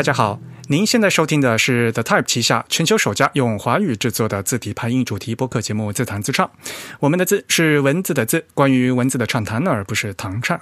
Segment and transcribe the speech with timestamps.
[0.00, 6.46] 大家好，您现在收听的是 The Type 旗下全球首家用华语制作的字体排印主题播客节目《自弹自唱》。
[7.00, 10.58] 我们的字是文字的字，关于文字的畅谈，而不是弹唱。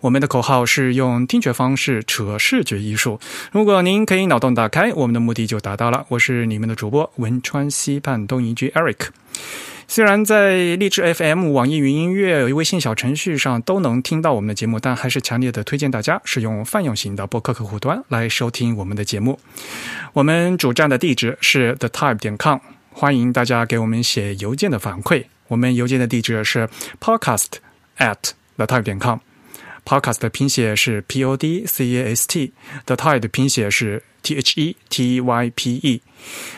[0.00, 3.20] 我们的口号是用听觉方式扯视觉艺术。
[3.52, 6.06] 如果您可以脑洞打开，我们的目的就达到了。
[6.08, 9.08] 我是你们的主播文川西畔东营居 Eric。
[9.86, 19.38] 虽然在荔枝 FM、网易云音乐、微信小程序上都能听到我们的节目，但还是强烈的推荐大家使用泛用型的播客客户端来收听我们的节目。
[20.14, 22.58] 我们主站的地址是 thetype 点 com，
[22.90, 25.24] 欢迎大家给我们写邮件的反馈。
[25.48, 26.70] 我们邮件的地址是
[27.00, 27.48] podcast
[27.98, 28.16] at
[28.56, 29.18] thetype 点 com。
[29.84, 35.50] Podcast 的拼写是 P O D C A S T，The Type 的拼写是 T H E T Y
[35.54, 36.02] P E。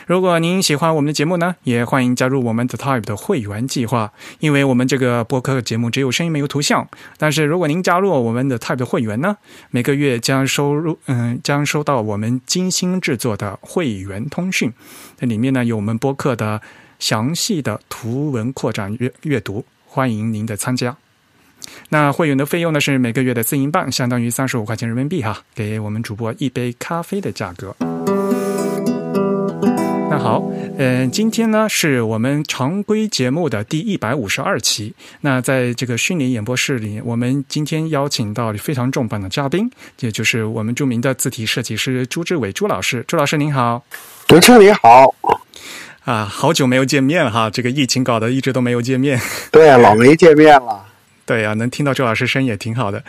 [0.07, 4.11] 如果您喜欢我们的节目呢，也欢迎加入我们 The Type 的会员计划。
[4.39, 9.37] 因为我们这个播客节目只有声音没有图像，但是如果您加入我们的 Type 的会员呢，
[9.71, 14.73] 每个月将收入嗯将收到我们精心制作的会员通讯，
[15.19, 16.61] 那里面呢有我们播客的
[16.99, 20.97] 详细的图文扩展阅阅读，欢迎您的参加。
[21.89, 27.75] 那会员的费用呢是每个月的四英镑，相当于三十五块钱人民币哈，给我们主播一杯咖啡的价格。
[30.09, 30.43] 那好，
[30.77, 34.93] 嗯，今天呢是我们常规节目的第一百五十二期。
[35.21, 39.69] 那在这个虚拟演播室里，我们今天邀请到非常重磅的嘉宾，
[40.01, 43.03] 也就是我们著名的字体设计师朱志伟朱老师。
[43.07, 43.83] 朱老师您好，
[44.27, 45.15] 主持人你好。
[46.03, 49.19] 啊，好久没有见面了哈，这个疫情搞得一直都没有见面。
[49.51, 50.85] 对，老没见面了。
[51.25, 53.03] 对呀，能听到周老师声音也挺好的。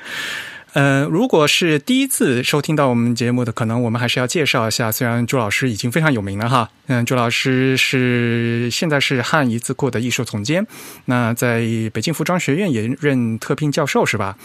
[0.75, 4.91] 呃，如果是第一次收听到我们节目的，可能我们还是要介绍一下。
[4.91, 10.67] 虽然朱老师已经非常有名了哈，嗯，朱老师是现在是汉仪字库的艺术总监，
[11.05, 11.61] 那在
[11.93, 14.37] 北京服装学院也任特聘教授是吧？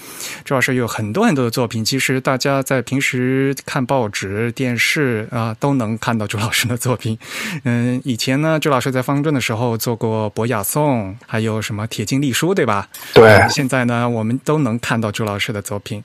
[0.45, 7.18] 朱老师有很多很多的作品，其实大家在平时看报纸、电视啊都能看到朱老师的作品。
[7.66, 12.88] 嗯，以前呢，朱老师在方正的时候做过博雅颂，还有什么铁镜隶书，对吧？
[13.16, 13.44] 对。
[13.50, 16.03] 现在呢，我们都能看到朱老师的作品。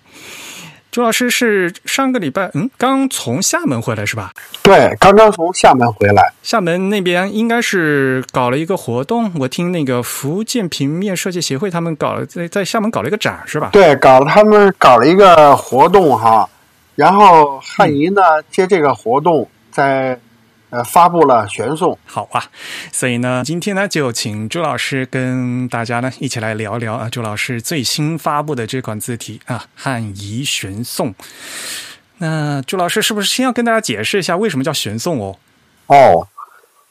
[0.90, 4.30] 朱老师是上个礼拜嗯刚从厦门回来是吧？
[4.62, 6.32] 对，刚刚从厦门回来。
[6.42, 13.70] 厦门那边应该是搞了一个活动，我听那个福建平面设计协会他们搞了在在厦门搞了一个展是吧？
[13.72, 16.48] 对，搞了他们搞了一个活动哈，
[16.94, 20.18] 然后汉仪呢接这个活动在。
[20.74, 22.42] 呃，发布了玄宋，好啊，
[22.90, 31.14] 所以呢，今天呢，就请朱老师跟大家呢一起来聊聊啊，朱老师最新发布的这款字体啊，汉仪玄宋。
[32.18, 35.36] 那朱老师是不是先要跟大家解释一下为什么叫玄宋哦？
[35.86, 36.26] 哦，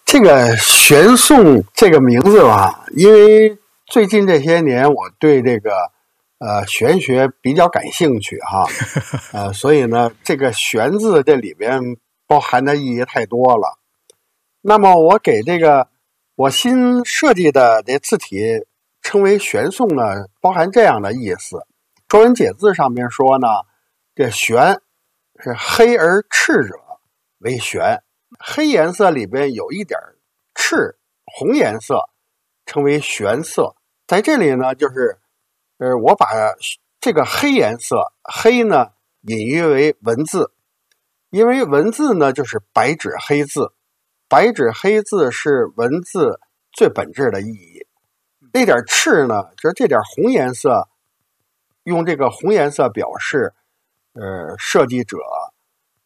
[0.05, 3.57] 这个玄宋这个名字吧，因为
[3.87, 5.71] 最近这些年我对这个
[6.39, 8.65] 呃玄学比较感兴趣哈，
[9.33, 11.97] 呃，所以呢，这个玄字这里边。
[12.33, 13.77] 包含的意义太多了，
[14.61, 15.87] 那么我给这个
[16.33, 18.65] 我新设计的这字体
[19.03, 21.57] 称为玄宋呢，包含这样的意思。
[22.09, 23.47] 《说文解字》上面说呢，
[24.15, 24.81] 这玄
[25.43, 26.73] 是黑而赤者
[27.37, 28.01] 为玄，
[28.39, 29.99] 黑颜色里边有一点
[30.55, 32.09] 赤，红颜色
[32.65, 33.75] 称为玄色。
[34.07, 35.19] 在这里呢，就是
[35.77, 36.25] 呃，我把
[36.99, 38.87] 这个黑颜色黑呢
[39.21, 40.51] 隐喻为文字。
[41.33, 43.73] 因为文字呢，就是白纸黑字，
[44.29, 46.39] 白纸黑字是文字
[46.71, 47.87] 最本质的意义。
[48.53, 50.87] 那点赤呢，就是这点红颜色，
[51.85, 53.51] 用这个红颜色表示，
[54.13, 55.17] 呃，设计者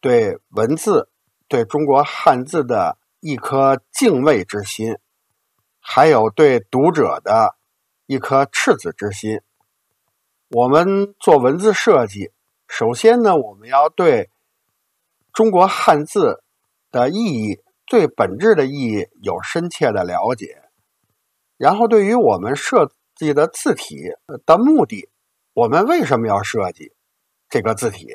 [0.00, 1.10] 对文字、
[1.46, 4.96] 对中国汉字的一颗敬畏之心，
[5.78, 7.54] 还有对读者的
[8.06, 9.42] 一颗赤子之心。
[10.48, 12.32] 我们做文字设计，
[12.66, 14.30] 首先呢，我们要对。
[15.38, 16.42] 中国汉字
[16.90, 20.64] 的意义，最本质的意义有深切的了解，
[21.56, 24.10] 然后对于我们设计的字体
[24.44, 25.08] 的目的，
[25.54, 26.92] 我们为什么要设计
[27.48, 28.08] 这个字体，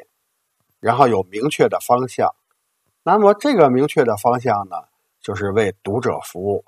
[0.82, 2.36] 然后有明确的方向。
[3.04, 4.76] 那么这个明确的方向呢，
[5.22, 6.66] 就是为读者服务。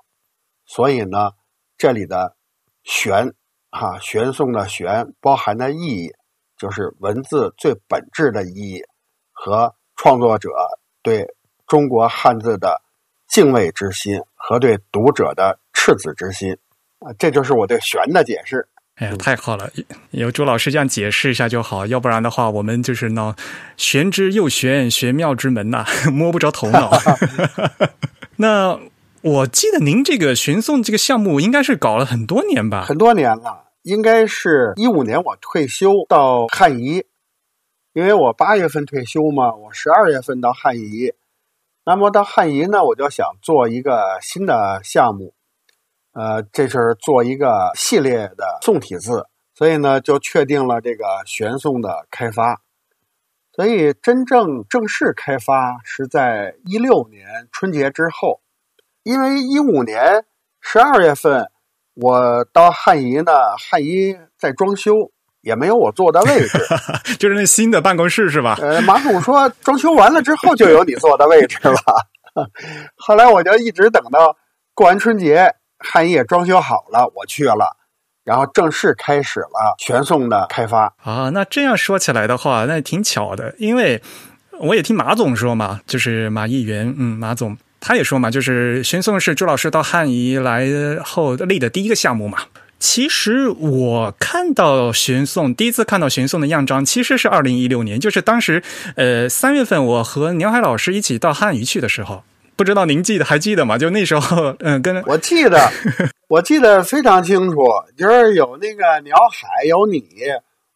[0.64, 1.32] 所以呢，
[1.76, 2.34] 这里的
[2.82, 3.34] “玄”
[3.70, 6.14] 哈，玄颂的“玄”包含的意义，
[6.56, 8.82] 就是文字最本质的意义
[9.32, 9.75] 和。
[9.96, 10.50] 创作者
[11.02, 11.26] 对
[11.66, 12.82] 中国汉字的
[13.28, 16.56] 敬畏之心和对读者的赤子之心
[17.00, 18.68] 啊，这就是我对“玄”的解释。
[18.96, 19.70] 哎呀，太好了！
[20.10, 23.34] 有朱老师这样解释一下就好，要不然的话，我们就是呢，
[23.76, 26.90] 玄之又玄，玄妙之门呐， 摸不着头脑。
[28.36, 28.78] 那
[29.22, 32.84] 我记得您这个寻宋这个项目应该是搞了很多年吧？
[32.86, 37.04] 很多年了，应该是一五年我退休到汉仪。
[37.96, 41.14] 因为我八月份退休嘛，我十二月份到汉仪，
[41.86, 45.32] 那么到汉仪呢，我就想做一个新的项目，
[46.12, 52.60] 呃，这是做一个系列的宋体字，所以呢，就确定了这个玄宋的开发。
[53.54, 58.42] 所以真正正式开发是在一六年春节之后，
[59.04, 60.26] 因为一五年
[60.60, 61.50] 十二月份
[61.94, 65.12] 我到汉仪呢，汉仪在装修。
[65.46, 66.58] 也没有我坐的位置，
[67.20, 68.58] 就是那新的办公室是吧？
[68.60, 71.78] 呃，马总说装修完了之后就有你坐的位置了。
[72.98, 74.36] 后来我就一直等到
[74.74, 77.76] 过完春节，汉仪也装修好了，我去了，
[78.24, 80.92] 然后正式开始了全宋的开发。
[81.04, 84.02] 啊，那这样说起来的话，那挺巧的，因为
[84.58, 90.66] 我也听马总说嘛，就是马议员，嗯，马总他也说嘛，就是玄宋是朱老师到汉仪来
[91.04, 92.38] 后立的第一个项目嘛。
[92.88, 98.62] 其实我看到玄宋第一次看到玄宋的样章，其实是二零一六年，就是当时
[98.94, 102.22] 呃三月份，我和鸟海老师一起到汉语去的时候，
[102.54, 103.76] 不知道您记得还记得吗？
[103.76, 105.68] 就那时候，嗯，跟我记得，
[106.30, 107.56] 我记得非常清楚，
[107.98, 110.06] 就是有那个鸟海，有你，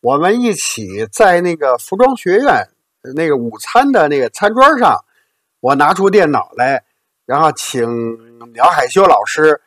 [0.01, 2.69] 我们一起在那个服装学院
[3.15, 4.97] 那个午餐的那个餐桌上，
[5.61, 6.83] 我拿出电脑来，
[7.25, 7.87] 然后请
[8.53, 9.61] 鸟海修老师。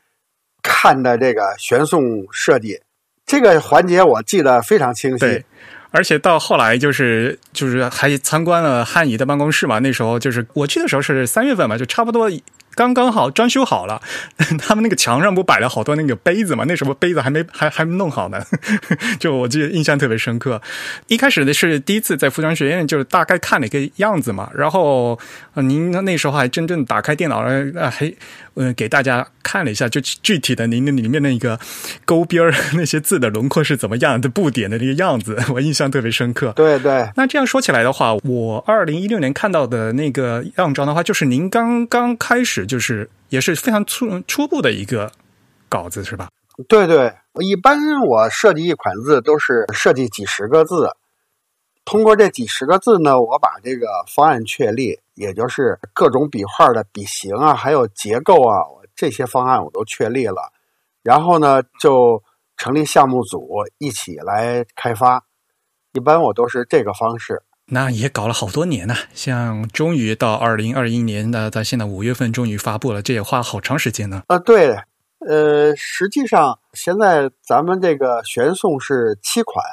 [0.64, 2.80] 看的这个玄宋设计，
[3.26, 5.20] 这个环节我记得非常清晰。
[5.20, 5.46] 对，
[5.92, 9.78] 而且到后来就是就是还参观了汉仪的办公室嘛。
[9.80, 12.32] 那时候就是我去的时候是三月份嘛，就差不多。
[12.76, 14.02] 刚刚好装修好了，
[14.58, 16.64] 他们那个墙上不摆了好多那个杯子嘛？
[16.68, 18.44] 那时候杯子还没还还没弄好呢，
[19.22, 20.60] 就我记得印象特别深刻。
[21.06, 24.50] 一开始的是第一次在服装学院，就是大概看了一个样子嘛。
[24.56, 25.20] 然后
[25.54, 27.42] 您那时候还真正打开电脑，
[27.76, 28.12] 呃，还
[28.56, 31.60] 嗯给大家看了一下，就具体的您那里面那个
[32.06, 36.52] 勾边那些字的轮廓是怎么样的，布点的那个样子， 我印象特别深刻。
[36.56, 37.10] 对对。
[37.16, 42.64] 那这样说起来的话，我二零一六年看到的那个样章的话，就是您刚刚开始。
[42.66, 45.12] 就是也是非常初初步的一个
[45.70, 46.30] 稿子，是吧？
[46.68, 47.78] 对对，一般
[48.08, 50.90] 我设计一款字都是设计几十个字，
[51.84, 58.58] 通过这几十个字呢，我把这个方案确立，也就是各种笔画的笔形啊，还有结构啊，
[58.96, 60.52] 这些方案我都确立了，
[61.02, 62.24] 然后呢就
[62.58, 65.26] 成立项目组一起来开发，
[65.94, 67.42] 一般我都是这个方式。
[67.66, 74.24] 那也搞了好多年呢，像终于到二零二一年的，到现在五月份终于发布了，这也花好长时间呢。
[74.28, 74.76] 啊，对，
[75.20, 79.64] 呃，实际上现在咱们这个玄宋是七款，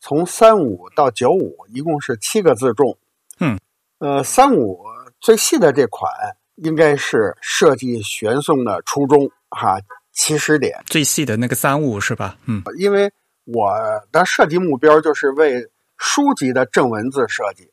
[0.00, 2.96] 从三五到九五，一共是七个字重。
[3.38, 3.58] 嗯，
[4.00, 4.82] 呃，三五
[5.20, 6.12] 最细的这款
[6.56, 9.78] 应该是设计玄宋的初衷哈，
[10.12, 12.36] 起始点最细的那个三五是吧？
[12.46, 13.10] 嗯，因为
[13.44, 13.72] 我
[14.12, 15.70] 的设计目标就是为。
[16.02, 17.70] 书籍的正文字设计，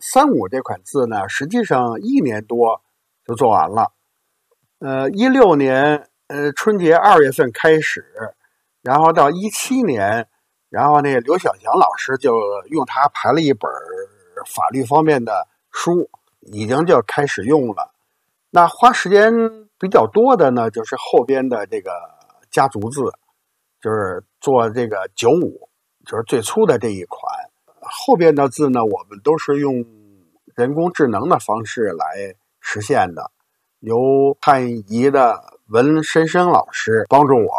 [0.00, 2.80] 三五这款字呢，实际上一年多
[3.26, 3.90] 就做完了。
[4.78, 8.06] 呃，一六年呃春节二月份开始，
[8.80, 10.28] 然后到一七年，
[10.70, 12.38] 然后那个刘小强老师就
[12.70, 13.68] 用它排了一本
[14.46, 16.08] 法律方面的书，
[16.40, 17.92] 已经就开始用了。
[18.50, 19.32] 那花时间
[19.76, 21.90] 比较多的呢，就是后边的这个
[22.48, 23.02] 家族字，
[23.82, 25.68] 就是做这个九五，
[26.06, 27.20] 就是最初的这一款。
[27.80, 29.84] 后边的字呢，我们都是用
[30.54, 33.32] 人工智能的方式来实现的，
[33.80, 37.52] 由汉仪的文深深老师帮助我，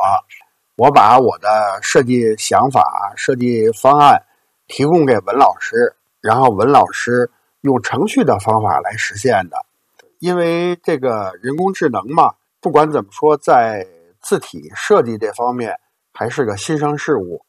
[0.77, 4.23] 我把我的设计想法、设计方案
[4.67, 7.29] 提供给文老师，然后文老师
[7.65, 9.65] 用程序的方法来实现的。
[10.19, 13.85] 因为这个人工智能嘛，不管怎么说，在
[14.21, 15.75] 字体设计这方面
[16.13, 17.43] 还是个新生事物。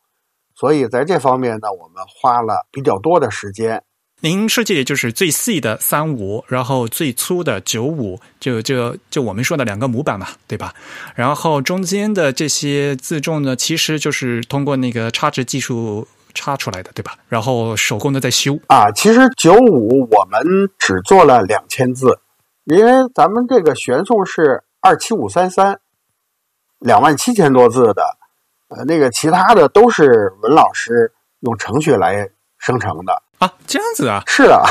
[0.54, 3.84] 所以在这方面呢，我们花了比较多的时间。
[4.20, 10.74] 您设计就是最细的三五，然后最粗的九五，就就就我们说的两个模板嘛，对吧？
[11.14, 17.16] 然后中间的这些字重呢，其实就是通过那个插值技术插出来的，对吧？
[17.28, 18.92] 然后手工的在修啊。
[18.92, 20.40] 其实九五我们
[20.78, 22.20] 只做了两千字，
[22.64, 25.80] 因为咱们这个玄宋是二七五三三，
[26.78, 28.16] 两万七千多字的。
[28.68, 32.28] 呃，那个其他的都是文老师用程序来
[32.58, 34.62] 生成的啊，这样子啊，是啊，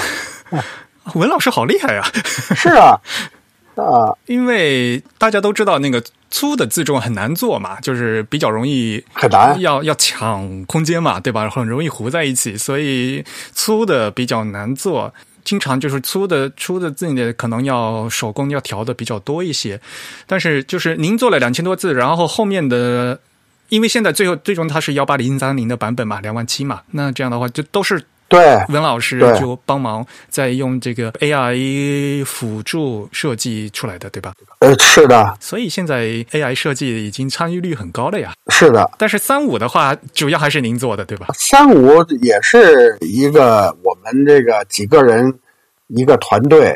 [1.16, 3.00] 文老师好厉害呀，是啊，
[3.76, 6.04] 啊，因为大家都知道那个
[6.36, 11.50] 粗的字重很难做嘛，就是比较容易很难，要要抢空间嘛，对吧？
[11.50, 13.24] 很容易糊在一起，所以
[13.54, 15.14] 粗的比较难做，
[15.46, 19.80] 经常就是粗的粗的字呢，可能要手工要调的比较多一些。
[20.28, 23.22] 但是就是您做了两千多字，然后后面的。
[23.70, 34.34] 因为现在最后最终它是幺八零三零的版本嘛，两万七嘛，那这样的话就都是对，文老师就帮忙在用这个 AI 辅助设计出来的，对吧？
[34.60, 38.34] 呃，是的，所以现在 AI 设计已经参与率很高了呀。
[38.50, 38.90] 是的。
[38.98, 41.28] 但是三五的话，主要还是您做的，对吧？
[41.36, 45.40] 三五也是一个我们这个几个人
[45.88, 46.76] 一个团队，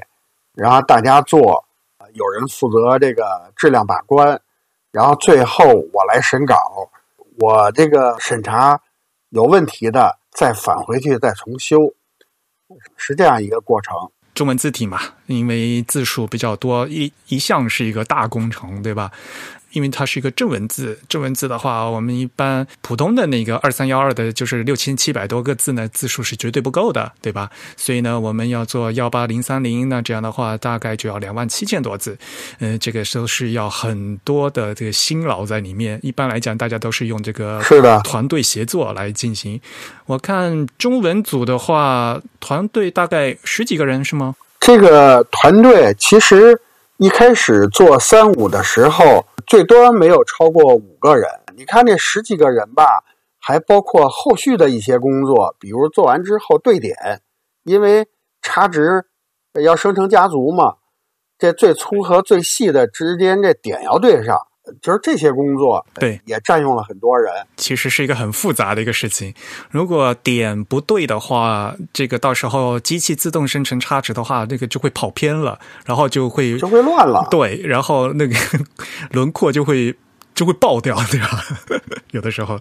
[0.54, 1.66] 然后大家做，
[1.98, 4.40] 呃有人负责这个质量把关，
[4.92, 6.56] 然后最后我来审稿，
[7.40, 8.80] 我这个审查
[9.30, 11.94] 有问题的再返回去再重修，
[12.96, 13.96] 是这样一个过程。
[14.36, 19.12] 中文字体嘛，因为字数比较多，一一向是一个大工程，对吧？
[19.72, 27.50] 因为它是一个正文字，正文字的话，我们一般普通的那个二三幺二的，就是六千七百多个字呢，字数是绝对不够的，对吧？
[27.78, 32.18] 所以呢，我们要做幺八零三零，那这样的话大概就要两万七千多字，
[32.60, 36.00] 嗯、这个都是要很多的这个辛劳在里面。
[36.02, 39.60] 一般来讲，大家都是用这个是的团队协作来进行。
[40.06, 44.36] 我看中文组的话，团队大概十几个人是吗？
[44.60, 46.60] 这个团队其实
[47.02, 51.30] 一开始做三五的时候，最多没有超过五个人。
[51.56, 53.06] 你看这十几个人吧，
[53.40, 57.22] 还包括后续的一些工作，比如做完之后对点，
[57.64, 58.10] 因为
[58.42, 59.06] 差值
[59.64, 60.76] 要生成家族嘛，
[61.38, 64.48] 这最粗和最细的之间这点要对上，
[64.82, 67.34] 就是这些工作对，也占用了很多人。
[67.58, 69.34] 其实是一个很复杂的一个事情。
[69.70, 77.28] 如果点不对的话，这个到时候机器自动生成差值的话，那个就会跑偏了，然后就会就会乱了。
[77.30, 78.36] 对，然后那个
[79.12, 79.96] 轮廓就会
[80.34, 81.44] 就会爆掉，对吧？
[82.12, 82.60] 有的时候，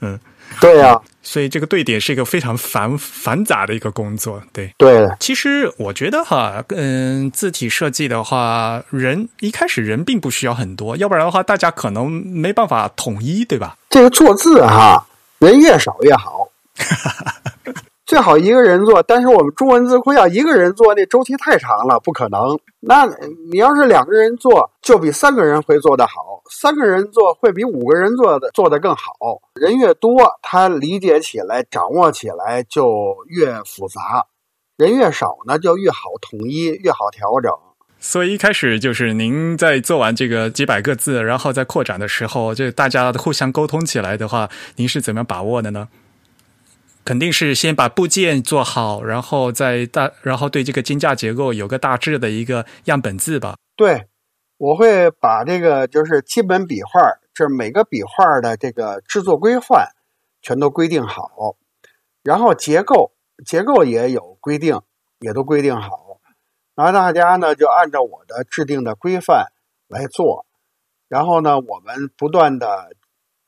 [0.00, 0.18] 嗯，
[0.60, 4.72] 对呀、所以这个对点是一个非常繁繁杂的一个工作，对。
[4.78, 13.76] 对，其实我觉得哈，嗯，字体设计的话，人一开始人并不需要很多，要不然的话，大家可能没办法统一，对吧？
[13.90, 15.06] 这个做字哈，
[15.38, 16.48] 人越少越好，
[18.06, 19.02] 最好一个人做。
[19.02, 22.58] 但是我们中文字库要一个人做，那周期太长了，不可能。
[22.80, 23.06] 那
[23.50, 29.02] 你要是两个人做，就比三个人会做得好；三个人做会比五个人做的做得更好。
[29.54, 34.26] 人越多，他理解起来、掌握起来就越复杂；
[34.76, 37.50] 人越少呢，就越好统一，越好调整。
[37.98, 45.88] 所以一开始就是您在做完这个几百个字，然后在扩展的时候，就大家互相沟通起来的话，您是怎么样把握的呢？
[47.04, 53.56] 肯定是先把部件做好，然后再大，然后对这个金架结构有个大致的一个样本字吧。
[53.76, 54.06] 对，
[54.56, 59.88] 我会把这个就是基本笔画，这每个笔画的这个制作规范
[60.40, 61.56] 全都规定好，
[62.22, 63.12] 然后结构
[63.44, 64.80] 结构也有规定，
[65.18, 66.20] 也都规定好，
[66.74, 69.52] 然后大家呢就按照我的制定的规范
[69.88, 70.46] 来做，
[71.08, 72.96] 然后呢我们不断的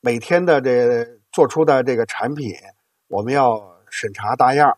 [0.01, 2.53] 每天的这做出的这个产品，
[3.07, 4.77] 我们要审查大样。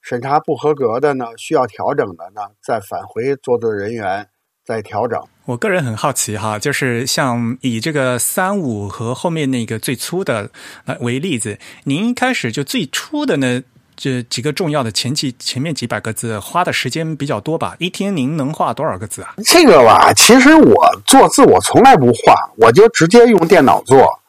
[0.00, 4.28] 审查不合格的呢，需要调整的呢，再返回做字人员
[4.64, 5.20] 再调整。
[5.46, 10.50] 我个人很好奇哈，就是像以这个三五和后面那个最粗的
[10.84, 13.60] 来为例子，您一开始就最初的呢
[13.96, 17.74] 这几个重要的前几前面几百个字花的时间比较多吧？
[17.80, 19.34] 一天您能画多少个字啊？
[19.44, 24.20] 这个吧，其实我做字我从来不画，我就直接用电脑做，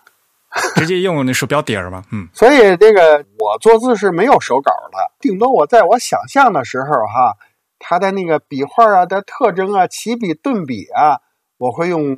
[0.75, 2.03] 直接用那鼠标点儿嘛？
[2.11, 7.35] 嗯，所以这个我做字是没有手稿的，顶多我在我想象的时候哈，
[7.79, 11.19] 它的那个笔画啊的特征啊，起笔顿笔啊，
[11.57, 12.17] 我会用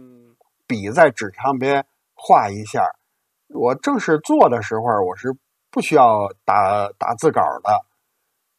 [0.67, 2.83] 笔在纸上边画一下。
[3.48, 5.36] 我正式做的时候，我是
[5.71, 7.83] 不需要打打字稿的，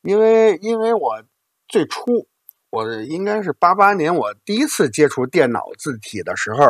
[0.02, 1.22] 因为因为我
[1.68, 2.26] 最初
[2.70, 6.64] 我应该是八八年我第一次接触电脑字体的时候，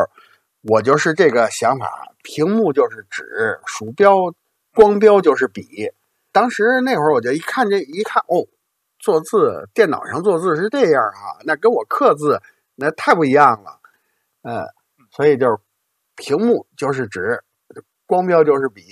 [0.62, 4.34] 我就是这个想法，屏幕就是纸，鼠标
[4.74, 5.90] 光标就是笔。
[6.32, 8.46] 当时那会儿我就一看这一看哦，
[8.98, 12.40] 做字电脑上做字是这样啊，那跟我刻字
[12.76, 13.80] 那太不一样了，
[14.42, 14.66] 嗯，
[15.10, 15.56] 所以就是
[16.14, 17.42] 屏幕就是纸，
[18.06, 18.82] 光标就是笔，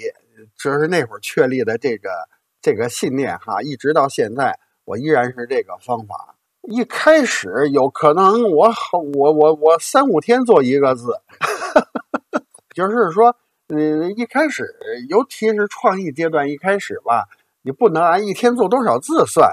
[0.56, 2.08] 这是那会儿确立的这个
[2.62, 6.34] 这个信念哈，一直到现在我依然是这个方法。
[6.62, 8.72] 一开始有可能我
[9.14, 11.20] 我我我三五天做一个字，
[12.74, 13.36] 就是说，
[13.68, 14.64] 嗯，一开始
[15.08, 17.28] 尤其是创意阶段一开始吧，
[17.62, 19.50] 你不能按一天做多少字算。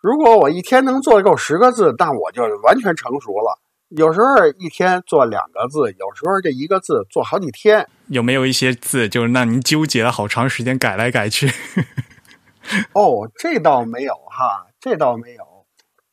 [0.00, 3.58] 如果我一天能做够十个字，那我就完全成熟了。
[3.88, 4.26] 有时候
[4.58, 7.88] 一天做两个字，有时候这一个字做好几天。
[8.08, 11.48] 有没有一些字就是让您纠结了好长时间改来改去？
[12.92, 15.44] 哦，这倒没有哈，这倒没有，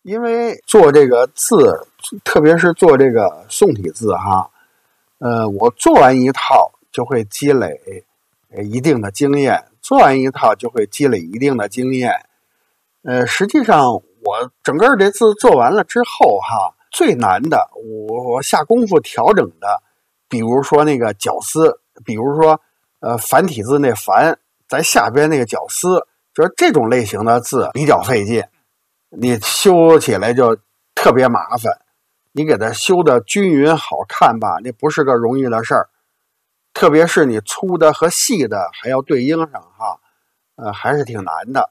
[0.03, 1.55] 因为做这个字，
[2.24, 4.50] 特别是做这个宋体字哈，
[5.21, 7.79] 呃，我做完一套就会积累
[8.63, 12.11] 一定的经验，做完一套就会积累一定的经验。
[13.03, 17.69] 呃，实际上我整个这字做完了之后哈，最难的
[18.07, 19.83] 我我下功夫调整的，
[20.27, 22.59] 比如说那个绞丝，比如说
[22.99, 28.43] 呃繁体字那繁在下边那个绞丝，就是这种类型的字比较费劲，
[29.09, 30.57] 你修起来就
[30.95, 31.79] 特别麻烦。
[32.31, 35.89] 你给它修的均匀好看吧，那不是个容易的事儿。
[36.73, 40.00] 特别是你粗的和细的还要对应上哈，
[40.55, 41.69] 呃，还是挺难的。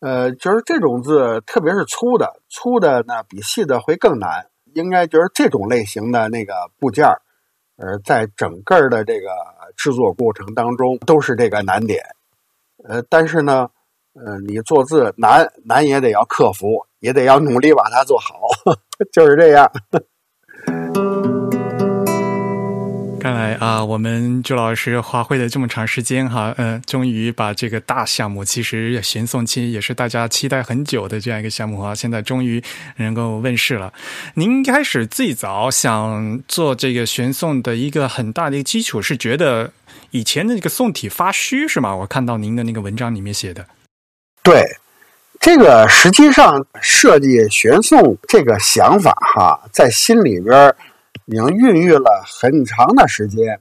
[0.00, 4.46] 呃，就是这种字，特别是粗的，粗的呢比细的会更难。
[4.74, 7.20] 应该就是这种类型的那个部件儿，
[7.76, 9.28] 呃，在整个的这个
[9.76, 12.02] 制作过程当中都是这个难点。
[12.88, 13.68] 呃，但是呢，
[14.14, 18.48] 呃，你做字难难也得要克服，也得要努力把它做好，
[19.12, 19.68] 就是这样。
[23.18, 32.62] 看来啊，我们朱老师花费了这么长时间哈，嗯，终于把这个大项目，其实玄宋期也是大家期待很久的这样一个项目啊，现在终于
[32.96, 33.92] 能够问世了。
[34.34, 39.72] 您开始最早想做这个玄宋的一个很大的一个基础，是觉得
[40.10, 41.94] 以前的那个宋体发虚是吗？
[41.94, 43.66] 我看到您的那个文章里面写的。
[44.42, 44.64] 对，
[45.42, 50.74] 这个实际上设计玄宋这个想法哈，在心里边。
[51.26, 53.60] 已经孕育了很长的时间。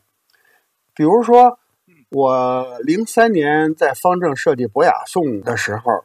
[0.96, 1.60] 比如说，
[2.10, 6.04] 我零三年在方正设计博雅颂的时候，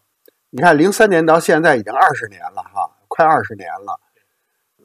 [0.50, 3.98] 你看零三年到现在已经二十年了哈，快二十年了。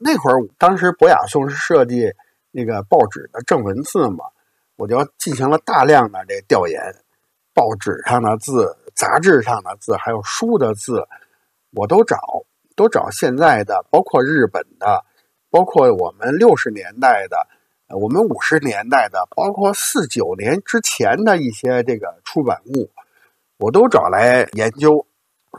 [0.00, 2.10] 那会儿，当时博雅颂是设计
[2.50, 4.24] 那个报纸的正文字嘛，
[4.76, 6.80] 我就进行了大量的这调研，
[7.52, 11.06] 报纸上的字、杂志上的字，还有书的字，
[11.72, 12.18] 我都找，
[12.76, 15.04] 都找现在的，包括日本的。
[15.50, 17.46] 包括我们六十年代的，
[17.94, 22.90] 我们五十年代的，包括四九年之前的一些这个出版物，
[23.58, 25.06] 我都找来研究。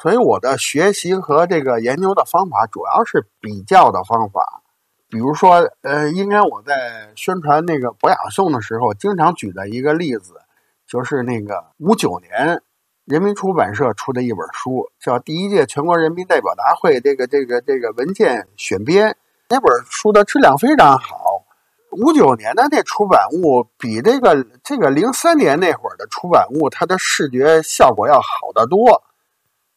[0.01, 4.63] 所以我的学习和这个研究的方法主要是比较的方法。
[5.09, 10.41] 比如说，呃，应该我在宣传那个博雅颂的时候，经常举的一个例子，
[10.87, 12.63] 就是那个五九年
[13.05, 19.09] 人民出版社出的一本书，叫《第一届全国人民代表大会这个这个这个文件选编》。
[19.49, 21.43] 那本书的质量非常好，
[21.91, 29.03] 五九年的那出版物比这个这个零三年那会儿的出版物，它的视觉效果要好得多。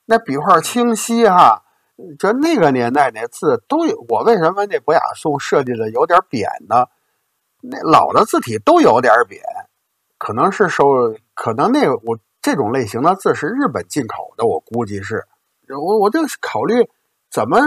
[0.04, 1.64] 那笔画清晰哈，
[2.20, 4.06] 就那个年代那字都有。
[4.08, 6.86] 我为什么那博雅颂设计的有点扁呢？
[7.60, 9.42] 那老的字体都有点扁，
[10.16, 10.84] 可能是受，
[11.34, 15.24] 可能那个我这种类型的字是日本进口的，我估计是。
[15.68, 16.88] 我我就考虑
[17.28, 17.58] 怎么。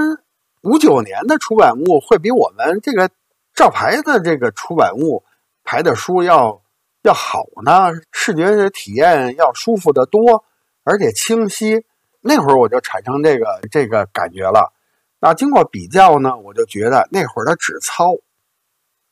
[0.61, 3.09] 五九年的出版物会比我们这个
[3.53, 5.25] 照牌的这个出版物
[5.65, 6.61] 排的书要
[7.01, 10.45] 要好呢，视觉的体验要舒服的多，
[10.85, 11.85] 而且清晰。
[12.21, 14.71] 那会儿我就产生这个这个感觉了。
[15.19, 18.13] 那经过比较呢，我就觉得那会儿的纸糙。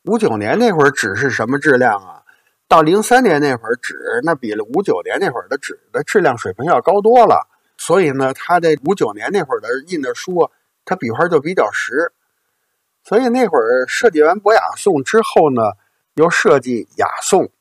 [0.04, 2.17] 五九年那会儿纸是什么质量啊？
[2.68, 7.48] 到零三年那会儿纸，那比五九年那会儿的纸的质量水平要高多了。
[7.76, 10.50] 所以呢，他这五九年那会儿的印的书。
[10.90, 12.14] 它笔画就比较实，
[13.04, 15.60] 所以那会儿设计完博雅颂之后呢，
[16.14, 17.52] 又设计雅颂。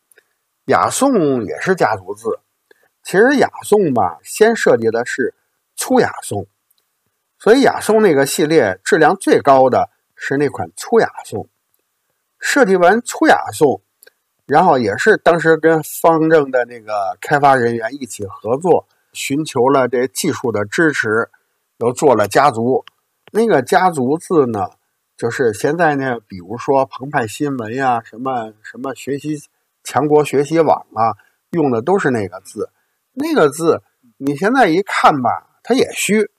[0.67, 2.39] 雅颂也是家族字，
[3.03, 5.35] 其实雅颂吧，先设计的是
[5.75, 6.47] 粗雅颂，
[7.37, 11.49] 所以雅颂那个系列质量最高的是那款粗雅颂。
[12.39, 13.81] 设计完粗雅颂，
[14.47, 21.29] 然后也是当时跟方正的那个开发人员一起合作，寻求了这技术的支持，
[21.79, 22.85] 又做了家族。
[23.33, 24.69] 那个家族字呢，
[25.17, 29.37] 就是现在呢，比如说澎湃新闻呀，什么什么学习
[29.83, 31.11] 强国学习网啊，
[31.51, 32.69] 用的都是那个字。
[33.13, 33.83] 那个字
[34.17, 36.31] 你现在一看吧，它也虚。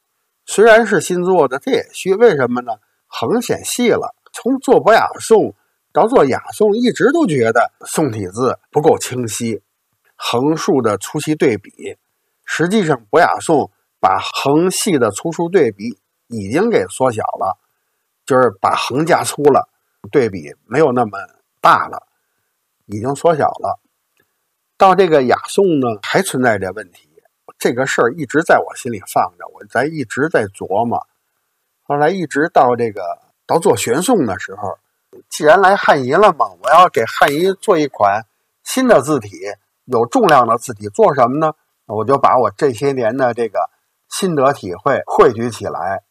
[0.47, 2.15] 虽然是新做的，它也虚。
[2.15, 2.73] 为什么呢？
[3.07, 4.15] 横显细了。
[4.33, 5.55] 从做博雅颂
[5.93, 9.63] 到做雅颂，一直都觉得宋体字不够清晰，
[10.17, 11.97] 横竖的粗细对比。
[12.45, 13.71] 实际上，博雅颂
[14.01, 15.99] 把横细的粗竖对比。
[16.31, 17.57] 已经给缩小了，
[18.27, 19.71] 就是把横加粗了，
[20.13, 21.17] 对比没有那么
[21.59, 22.07] 大了，
[22.85, 23.81] 已经缩小了。
[24.77, 27.09] 到这个雅颂呢，还存在着问题，
[27.59, 31.07] 这个事儿一直在我心里放着，我在一直在琢磨。
[31.83, 33.01] 后来一直到这个
[33.47, 34.77] 到做玄颂的时候，
[35.29, 38.25] 既然来汉仪了嘛，我要给汉仪做一款
[38.65, 39.31] 新的字体，
[39.85, 41.53] 有重量的字体，做什么呢？
[41.87, 43.71] 我就把我这些年的这个
[44.09, 46.03] 心得体会汇聚起来。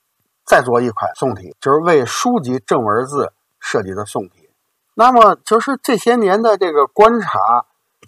[0.46, 4.50] 再做一款宋体，就是为书籍正文字设计的宋体。
[4.94, 7.66] 那么，就是这些年的这个观察，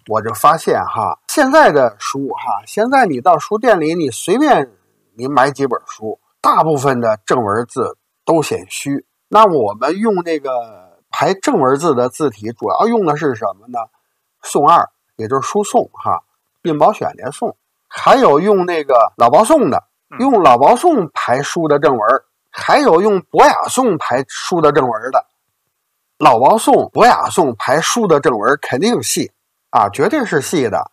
[0.08, 4.72] 我就发现哈，现在的书哈，现在你到书店里，你随便
[5.18, 9.06] 你买几本书，大部分的正文字都显虚。
[9.28, 13.80] 那我们用那个排正文字的字体，主要用的是什么呢？
[14.44, 16.24] 宋二，也就是书宋哈，
[16.70, 19.84] 《印宝选》连宋，还有用那个老包宋的，
[20.20, 25.26] 用老包宋排书的正文，还有用博雅宋排书的正文的。
[26.18, 29.32] 老包宋、博雅宋排书的正文肯定细
[29.70, 30.92] 啊，绝对是细的。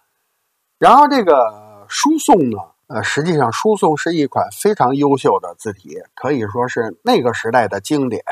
[0.79, 2.59] 然后这个书宋呢？
[2.88, 8.22] 呃，实际上，书宋是一款非常优秀的字体，可以说是那个时代的经典。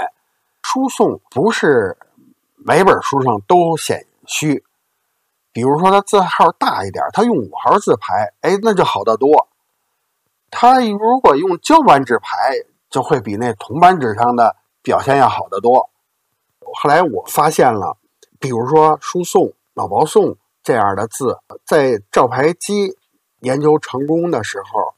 [0.74, 1.96] 输送不是
[2.56, 4.64] 每本书上都显虚，
[5.52, 9.46] 比如说它字号大一点，它用五号字排，哎，那就好得多。
[10.50, 12.50] 它如果用胶版纸排，
[12.90, 15.90] 就会比那铜版纸上的表现要好得多。
[16.58, 17.96] 后来我发现了，
[18.40, 22.98] 比如说输送、老薄送这样的字，在照排机。
[23.42, 24.94] 研究成功的时候，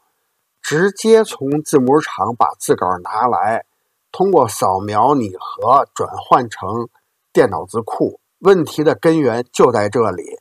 [0.62, 3.66] 直接从字母厂把字稿拿来，
[4.12, 6.88] 通过扫描拟合转换成
[7.32, 8.20] 电脑字库。
[8.38, 10.40] 问题的根源就在这里。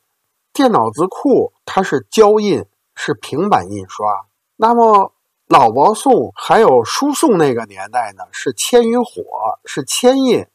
[0.51, 4.25] 电脑字库它是胶印，是平板印刷。
[4.57, 5.13] 那么
[5.47, 9.05] 老薄宋还有书送那个年代呢，是铅与火，
[9.65, 10.45] 是铅印。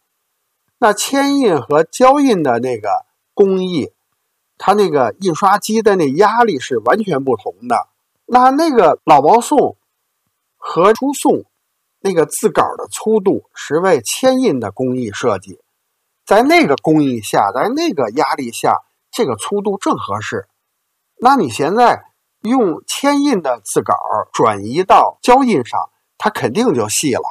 [0.79, 3.93] 那铅印和胶印的那个工艺。
[4.63, 7.89] 它那个印刷机的那压力是完全不同的。
[8.27, 9.79] 那那个老薄宋
[10.59, 11.45] 和书宋
[12.01, 15.61] 那个字稿的粗度是为铅印的工艺设计，
[16.25, 18.79] 在那个工艺下，在那个压力下，
[19.11, 20.49] 这个粗度正合适。
[21.19, 22.05] 那你现在
[22.41, 23.95] 用铅印的字稿
[24.33, 27.23] 转移到胶印上，它肯定就细了。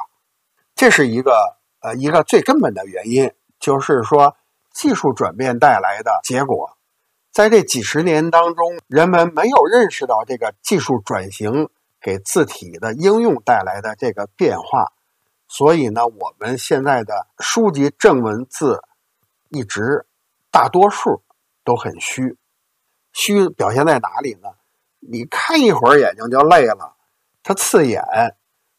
[0.76, 4.36] 这是一个呃一个最根本的原因，就是说
[4.72, 6.76] 技术转变带来的结果。
[7.32, 11.68] 在这几十年当中，人们没有认识到这个技术转型
[12.00, 14.92] 给字体的应用带来的这个变化，
[15.48, 18.80] 所以呢，我们现在的书籍正文字
[19.48, 20.06] 一直
[20.50, 21.22] 大多数
[21.64, 22.36] 都很虚。
[23.12, 24.48] 虚表现在哪里呢？
[24.98, 26.96] 你看一会儿眼睛就累了，
[27.42, 28.02] 它刺眼。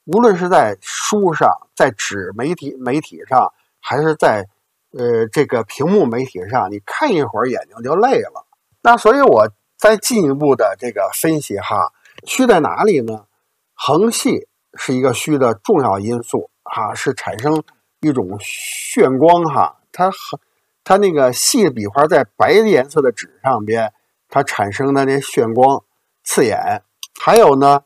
[0.05, 4.47] 无论是在书上，在纸媒体媒体上，还是在。
[4.93, 8.45] 呃，这个屏幕媒体上，你看一会儿眼睛就累了。
[8.81, 11.93] 那所以我再进一步的这个分析哈，
[12.25, 13.25] 虚在哪里呢？
[13.73, 17.63] 横细是一个虚的重要因素哈，是产生
[17.99, 19.79] 一种炫光哈。
[19.91, 20.39] 它横，
[20.83, 23.93] 它那个细笔画在白颜色的纸上边，
[24.29, 25.83] 它产生的那炫光
[26.23, 26.83] 刺眼。
[27.19, 27.83] 还有呢，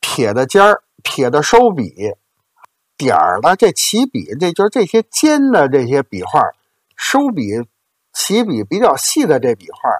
[0.00, 2.14] 撇的尖儿、撇的收笔。
[2.96, 6.40] 点儿的这起笔，这就是这些尖的这些笔画，
[6.96, 7.42] 收笔
[8.12, 9.90] 起笔比较细的这笔画，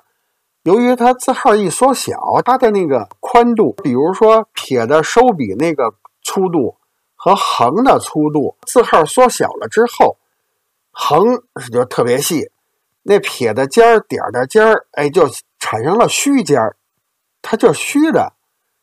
[0.64, 6.78] 由于它字号一缩小，它的那个宽度，比如说撇的收笔那个粗度
[7.14, 10.16] 和横的粗度，字号缩小了之后，
[10.90, 12.50] 横就特别细，
[13.02, 16.76] 那撇的尖儿、点的尖儿，哎，就产生了虚尖儿，
[17.42, 18.32] 它就虚的，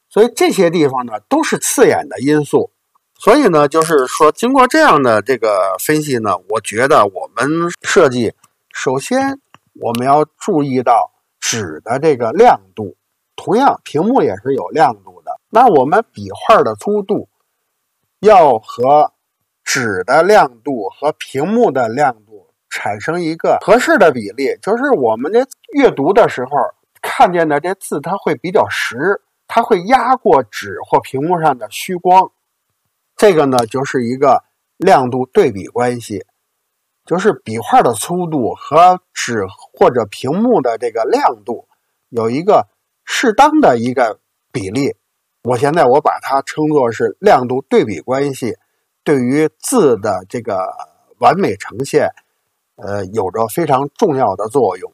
[0.07, 2.71] 所以这些地方呢，都是刺眼的因素。
[3.17, 8.33] 所以呢，就是说，经过这样的这个分析呢，我觉得我们设计，
[8.71, 9.39] 首先
[9.79, 12.95] 我们要注意到纸的这个亮度，
[13.35, 15.37] 同样屏幕也是有亮度的。
[15.49, 17.27] 那我们笔画的粗度
[18.19, 19.11] 要和
[19.63, 26.51] 纸的亮度和屏幕的亮度产生一个合适的比例，就是我们这阅读的时候
[27.01, 32.31] 看见的这字，它会比较实，它会压过纸或屏幕上的虚光。
[33.17, 34.43] 这个呢，就是一个
[34.77, 36.25] 亮度对比关系，
[37.05, 41.67] 就是笔画的粗度和纸或者屏幕的这个亮度
[42.09, 42.67] 有一个
[43.05, 44.19] 适当的一个
[44.51, 44.95] 比例。
[45.43, 48.57] 我现在我把它称作是亮度对比关系，
[49.03, 50.67] 对于字的这个
[51.19, 52.09] 完美呈现，
[52.77, 54.91] 呃，有着非常重要的作用。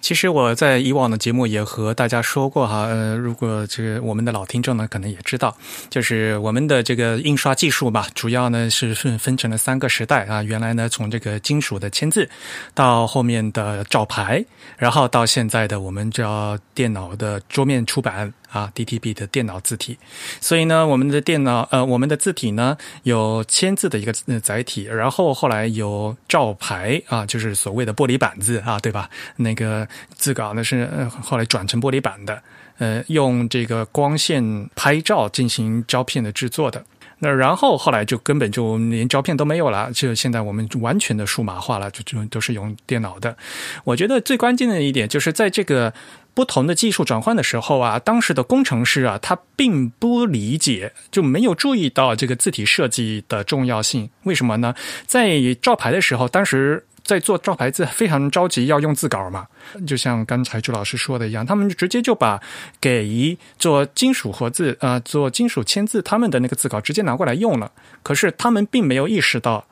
[0.00, 5.56] 其实我在以往的节目也和大家说过哈，呃，如果这个我们的老听众呢，可能也知道，
[5.90, 10.42] 就是我们的这个印刷技术吧，主要呢是分分成了三个时代啊。
[10.42, 12.28] 原来呢，从这个金属的签字，
[12.74, 14.44] 到后面的照牌，
[14.76, 18.32] 然后到现在的我们叫电脑的桌面出版。
[18.50, 19.98] 啊，DTP 的电脑字体，
[20.40, 29.08] 所以呢，我们的电脑呃，我们的字体呢有签字的一个载体，然后后来有照牌啊，就是所谓的玻璃板字啊，对吧？
[29.36, 30.86] 那个字稿呢是
[31.22, 32.42] 后来转成玻璃板的，
[32.78, 36.84] 呃，用这个光线拍照进行胶片的制作的。
[37.20, 43.36] 那然后后来就根本就连胶片都没有了，就现在我们完全的数码化了，就就都是用电脑的。
[43.84, 45.92] 我觉得最关键的一点就是在这个
[46.34, 54.10] 不同的技术转换的时候啊，当时的工程师啊，他并不理解，就没有注意到这个字体设计的重要性。
[54.24, 54.74] 为什么呢？
[55.06, 56.84] 在照牌的时候，当时。
[57.08, 59.46] 在做招牌字非常着急要用字稿嘛，
[59.86, 62.38] 就像刚才朱老师说的一样，他们直接就把
[62.82, 67.72] 给做金属活字啊做金属签字他们的那个字稿直接拿过来用了。
[68.02, 69.64] 可是他们并没有意识到，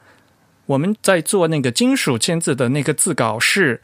[0.64, 3.82] 我们在做那个金属签字的那个字稿是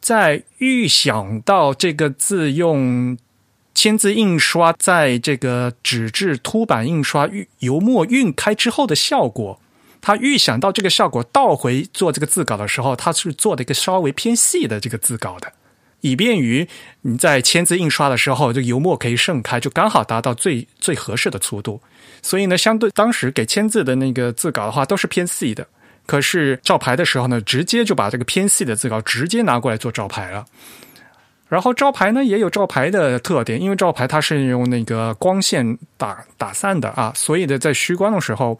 [0.00, 3.18] 在预想到这个字用
[3.74, 7.28] 签字印刷在这个纸质凸版印刷
[7.58, 9.60] 油墨晕开之后的效果。
[10.06, 15.52] 他预想到这个效果，倒回做这个字稿的时候，他是做的一个稍微偏细的这个字稿的，
[16.00, 16.68] 以便于
[17.00, 21.80] 你在签字印刷的时候，这油墨可以盛开，就刚好达到最最合适的粗度。
[22.22, 25.66] 所以呢，相对当时给签字的那个字稿的话，都是偏细的。
[26.06, 30.46] 可是照牌的时候呢，直接就把这个偏细的字稿直接拿过来做照牌了。
[31.48, 38.56] 然后照牌呢也有照牌的特点，因为照牌它是用那个光线打打散的啊，所以呢，在虚光的时候。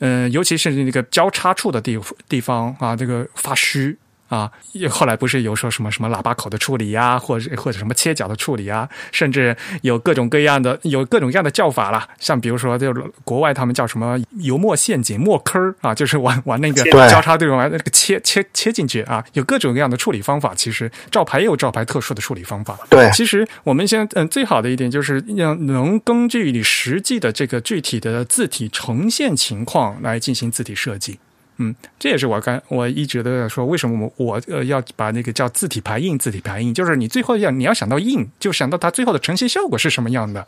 [0.00, 3.96] 嗯，尤其是那个交叉处的地地方啊，这个发虚。
[4.28, 4.50] 啊，
[4.88, 12.06] 后来不是有说什么什么喇叭口的处理呀，或者或者什么切角的处理啊，甚至有各种各样的有各种各样的叫法了。
[12.18, 12.92] 像比如说，就
[13.24, 20.54] 国外他们叫什么油墨陷阱、墨坑啊，就是玩玩那个交叉对玩那个切切切进去啊，有各种各样的处理方法。
[20.54, 22.78] 其实照牌也有照牌特殊的处理方法。
[22.90, 31.18] 对，其实我们现在嗯最好的一点就是要能根据你实际的这个具体的字体呈现情况来进行字体设计。
[31.60, 40.46] 嗯，这也是我刚我一直都在说，为什么我我呃要把那个叫字体排印，字体排印，就是你最后要你要想到印，就想到它最后的呈现效果是什么样的。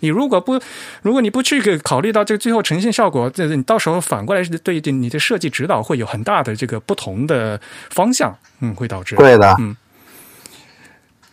[0.00, 0.58] 你如果不，
[1.02, 9.76] 如果你不去给考虑到这个最后呈现效果，这你到时候反过来是对你的设计指导会有很大的这个不同的方向，嗯，会导致对的，嗯。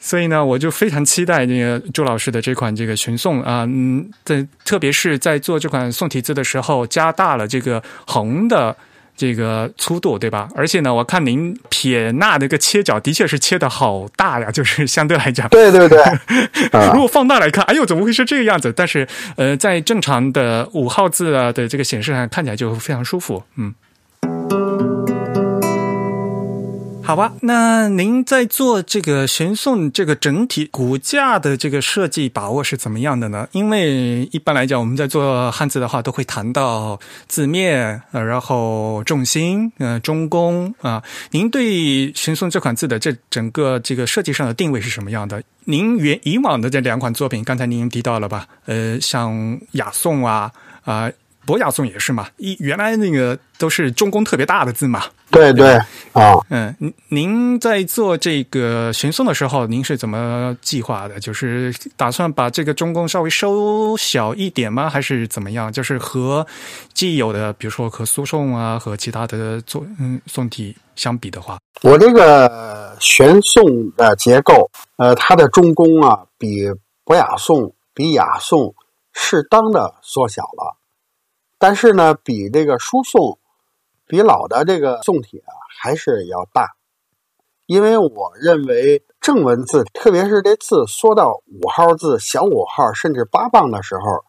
[0.01, 8.75] 所以呢，我就非常期待那个周老师的这款这个群宋啊，嗯，在特别是在做这款宋体字的时候，加大了这个横的。
[9.15, 10.49] 这个粗度对吧？
[10.55, 15.99] 而且呢，我看您撇捺那个切角的确是切的好大呀，就是相对来讲，对对对。
[16.93, 18.73] 如果放大来看，哎呦，怎么会是这个样子？
[18.75, 23.73] 但是呃，在正常的五号字啊的这个显示上，看起来就非常舒服，嗯。
[27.05, 33.47] 好吧，那您在做这个玄宋这个整体骨架的这个设计把握是怎么样的呢？
[33.51, 41.03] 因为一般来讲，我们在做汉字的话，都会谈到字面，呃，然后重心，呃，中宫啊。
[41.31, 45.43] 您对玄宋这款字的这整个这个设计上的定位是什么样的？
[45.65, 48.47] 您原以往的这两款作品，刚才您提到了吧？
[48.65, 50.49] 呃，像雅颂啊，
[50.85, 51.11] 啊。
[51.45, 55.03] 博雅颂也是嘛，一原来那个都是中宫特别大的字嘛。
[55.29, 55.75] 对对
[56.13, 61.19] 啊，嗯，您您在做这个玄宋的时候，您是怎么计划的？
[61.19, 64.87] 就是打算把这个中宫稍微收小一点吗？
[64.87, 65.73] 还是怎么样？
[65.73, 66.45] 就是和
[66.93, 76.67] 既有的，比如说和苏颂啊，和其他的作嗯宋体相比的话，我这个玄宋的结构，呃，它的中宫啊，比
[77.03, 78.75] 博雅颂、比雅颂
[79.13, 80.77] 适当的缩小了。
[81.63, 83.39] 但是呢，比这个书宋，
[84.05, 86.75] 比老的这个宋体啊，还是要大。
[87.67, 94.25] 因为我认为正文字，特别是这字缩到五号字、小五号甚至八磅的时候，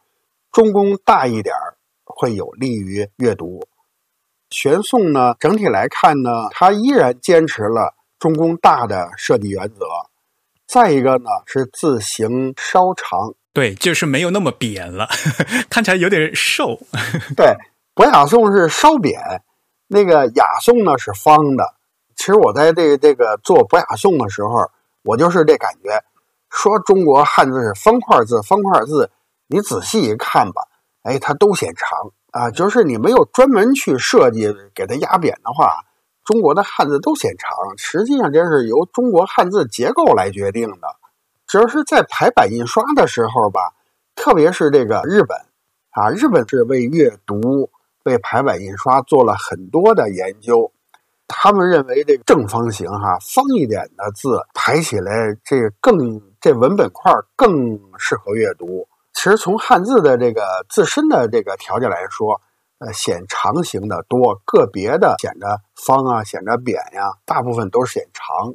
[0.53, 1.53] 中宫大一点
[2.05, 3.67] 会有利于阅读。
[4.51, 9.85] 玄宋呢，整体来看呢，它依然坚持了中宫大的设计原则。
[10.69, 13.35] 再一个呢，是字形稍长。
[13.55, 15.09] 对，就是没有那么扁了，
[15.71, 16.81] 看起来有点瘦。
[17.37, 17.55] 对，
[17.95, 19.21] 博雅颂是稍扁，
[19.87, 21.65] 那个雅颂呢是方的。
[22.17, 24.71] 其实我在这个这个做博雅颂的时候，
[25.05, 26.03] 我就是这感觉。
[26.51, 29.11] 说中国汉字是方块字，方块字，
[29.47, 30.63] 你仔细一看吧，
[31.05, 32.51] 哎，它都显长啊。
[32.51, 35.85] 就是你没有专门去设计给它压扁的话，
[36.25, 37.57] 中国的汉字都显长。
[37.77, 40.97] 实际上这是由中国汉字结构来决定的。
[41.55, 43.61] 只要是在排版印刷的时候吧，
[44.17, 45.39] 特别是这个日本
[45.91, 47.71] 啊，日本是为阅读、
[48.03, 50.73] 为排版印刷做了很多的研究。
[51.29, 58.89] 他们认为这个正方形哈，方一点的字排起来，这更这文本块更适合阅读。
[59.13, 62.41] 其实从汉字的这个自身的这个条件来说，
[62.79, 68.55] 呃，显长形的多，个别的显着方啊，显着扁呀，大部分都是显长。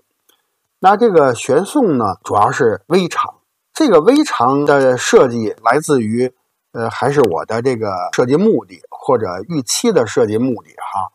[0.82, 3.36] 那这个玄宋呢，主要是微长。
[3.74, 6.34] 这个微长的设计来自于
[6.72, 11.12] 呃，还是我的这个设计目的或者预期的设计目的哈。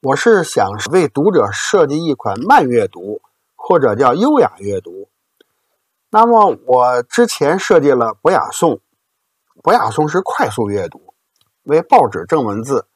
[0.00, 3.20] 我是想为读者设计一款慢阅读
[3.54, 5.08] 或者叫优雅阅读。
[6.10, 8.80] 那么我之前设计了博雅颂，
[9.62, 11.14] 博雅颂是快速阅读，
[11.64, 12.86] 为报纸正文字。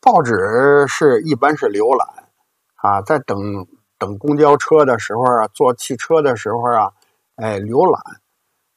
[0.00, 2.28] 报纸是一般是浏览
[2.76, 3.66] 啊，在等
[4.00, 6.92] 等公交车的时候啊，坐汽车的时候啊，
[7.36, 8.02] 哎，浏览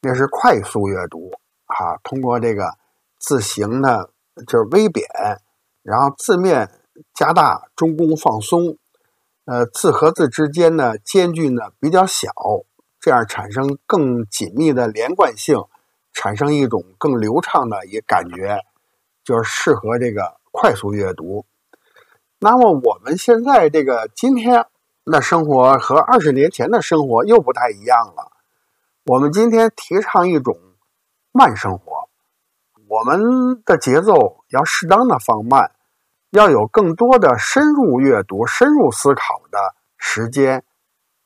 [0.02, 1.32] 那是快速阅读
[1.64, 1.96] 啊。
[2.04, 2.76] 通过这个
[3.18, 4.04] 字形呢，
[4.46, 5.06] 就是微扁，
[5.82, 6.70] 然后字面
[7.14, 8.76] 加大，中宫放松，
[9.46, 12.30] 呃，字和字之间呢间距呢比较小。
[13.00, 15.58] 这样产生更紧密的连贯性，
[16.12, 18.60] 产生一种更流畅的一感觉，
[19.24, 21.44] 就是适合这个快速阅读。
[22.38, 24.66] 那么我们现在这个今天
[25.04, 28.32] 那生活和二十年前的生活又不太一样了。
[29.04, 30.56] 我们今天提倡一种
[31.30, 32.08] 慢生活，
[32.88, 35.72] 我们的节奏要适当的放慢，
[36.30, 40.64] 要有更多的深入阅读、深入思考的时间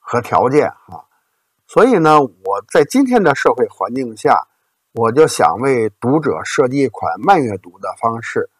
[0.00, 1.06] 和条件啊。
[1.68, 4.48] 所以呢，我在今天的社会环境下，
[4.92, 8.50] 我就想为读者设计一款慢阅读的方式。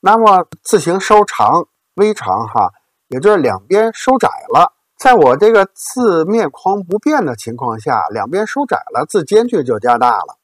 [0.00, 2.72] 那么字形稍长、微长，哈，
[3.12, 4.72] 也就是两边收窄了。
[4.98, 10.38] 在我这个字面框不变的情况下，两边收窄了，字间距就加大了。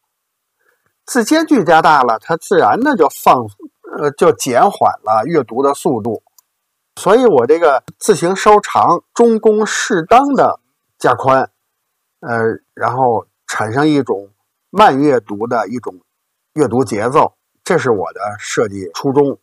[1.07, 3.46] 字间距加大了，它自然的就放，
[3.98, 6.22] 呃，就减缓了阅读的速度。
[6.96, 10.61] 所以我这个字形稍长，中宫适当的
[10.98, 11.50] 加宽。
[12.20, 12.37] 呃，
[12.74, 14.28] 然后产生一种
[14.68, 15.94] 慢阅读的一种
[16.52, 17.33] 阅读节奏，
[17.64, 19.38] 这是我的设计初衷。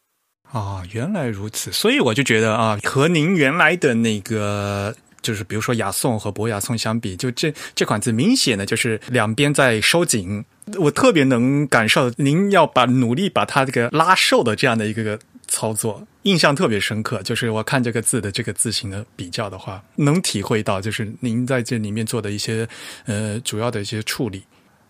[0.58, 10.46] 啊，原来如此，所以我就觉得啊，和您原来的那个，就是比如说雅颂和博雅颂相比，就这这款字明显的就是两边在收紧，
[10.78, 15.20] 我特别能感受您要把努力把它这个拉瘦的这样的一个。
[15.48, 22.68] 操作印象特别深刻，就是我看这个字的这个字形的比较的话，能体会到就是您在这里面做的一些
[23.06, 24.42] 呃主要的一些处理。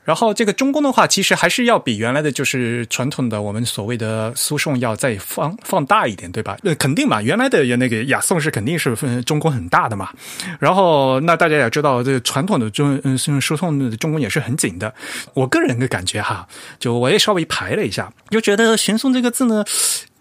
[0.06, 6.58] 然后这个中宫的话，其实还是要比原来的就是传统的我们所谓的苏颂要再放放大一点，对吧？
[6.64, 10.12] 呃，肯定嘛，原来的那个雅颂是肯定是分中宫很大的嘛。
[10.60, 14.94] 然后那大家也知道，这个传统的中嗯苏颂的中宫也是很紧的。
[15.34, 16.48] 我个人的感觉哈，
[16.80, 19.66] 就我也稍微排了一下，就觉得玄颂这个字呢。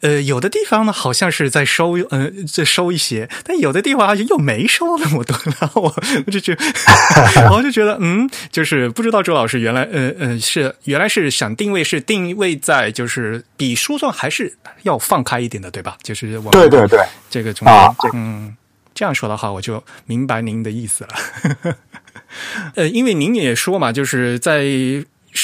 [0.04, 5.94] 呃，有的地方呢，好像是在收，呃，在收一些，但有的地方好像又没收那么多，然后我
[6.26, 6.62] 我就觉得，
[7.50, 15.96] 我就觉得，嗯，就是不知道周老师原来，呃呃，是原来是想定位是定位在就是比书上还是要放开一点的，对吧？
[16.02, 17.74] 就是我对对对，这个中间，
[18.12, 18.54] 嗯，
[18.92, 21.74] 这样说的话，我就明白您的意思了。
[22.76, 24.66] 呃，因为您也说嘛，就是在。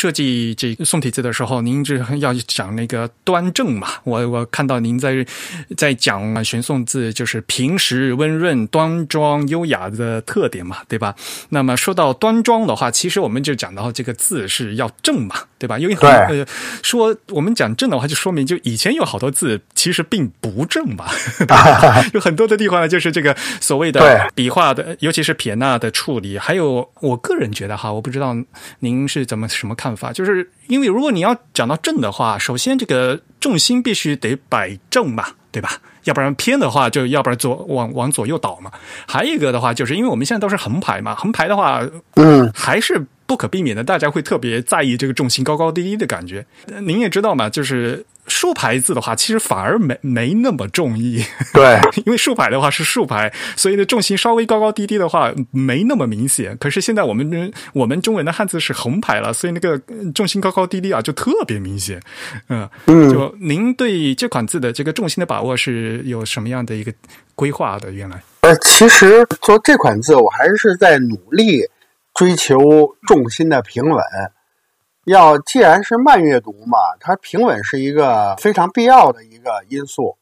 [0.00, 3.86] 设计这宋体字的时候，您这要讲那个端正嘛？
[4.04, 5.26] 我我看到您在
[5.76, 11.14] 在讲玄宋字，就是平实、温润、端庄、优雅的特点嘛，对吧？
[11.50, 15.78] 那么说到端庄的话，其实我们就讲到这个字是要正嘛，对吧？
[15.78, 16.44] 因为呃，
[16.82, 21.10] 说我们讲正的话，就说明就以前有好多字其实并不正吧，
[22.14, 28.34] 有很多的地方呢，就是这个所谓的笔画的，尤其是撇捺的处理，还有我个人觉得哈，我不知道
[28.78, 29.74] 您是怎么什么。
[29.80, 35.80] 看法就是因为如果你要讲到正的话，首先这个重心必须得摆正嘛，对吧？
[36.04, 38.70] 要不然偏的话，就要不然左往往左右倒嘛。
[39.06, 41.82] 还有一个的话，就是因为我们现在都是横排嘛，横排的话，
[42.16, 46.44] 嗯，还是不可避免的，大家会特别在意这个重心高高低低的感觉。
[46.82, 48.04] 您也知道嘛，就是。
[48.26, 51.20] 竖排字的话，其实反而没没那么重意。
[51.52, 56.56] 对，因为竖排的话是竖排，所以呢重心稍微高高低低的话没那么明显。
[56.58, 59.76] 可是现在我们我们中文的汉字是横排了，所以那个
[60.14, 62.00] 重心高高低低啊就特别明显。
[62.48, 66.92] 嗯，就您对这款字的这个重心的把握是有什么样的一个
[67.34, 67.90] 规划的？
[67.90, 71.62] 原来，呃，其实做这款字，我还是在努力
[72.14, 72.58] 追求
[73.06, 74.02] 重心的平稳。
[75.04, 80.18] 要既然是慢阅读嘛，它平稳是一个非常必要的一个因素。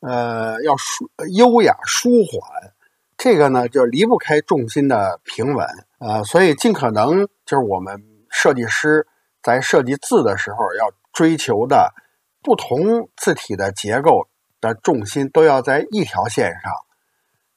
[0.00, 2.72] 呃，要舒优雅舒缓，
[3.16, 5.66] 这个呢就离不开重心的平稳。
[5.98, 9.06] 呃，所以尽可能就是我们设计师
[9.42, 11.94] 在设计字的时候要追求的，
[12.42, 14.28] 不同字体的结构
[14.60, 16.72] 的重心都要在一条线上，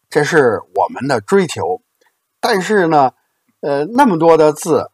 [0.10, 1.82] 这是我们的追求。
[2.40, 3.12] 但是呢，
[3.62, 4.90] 呃，那么多的字。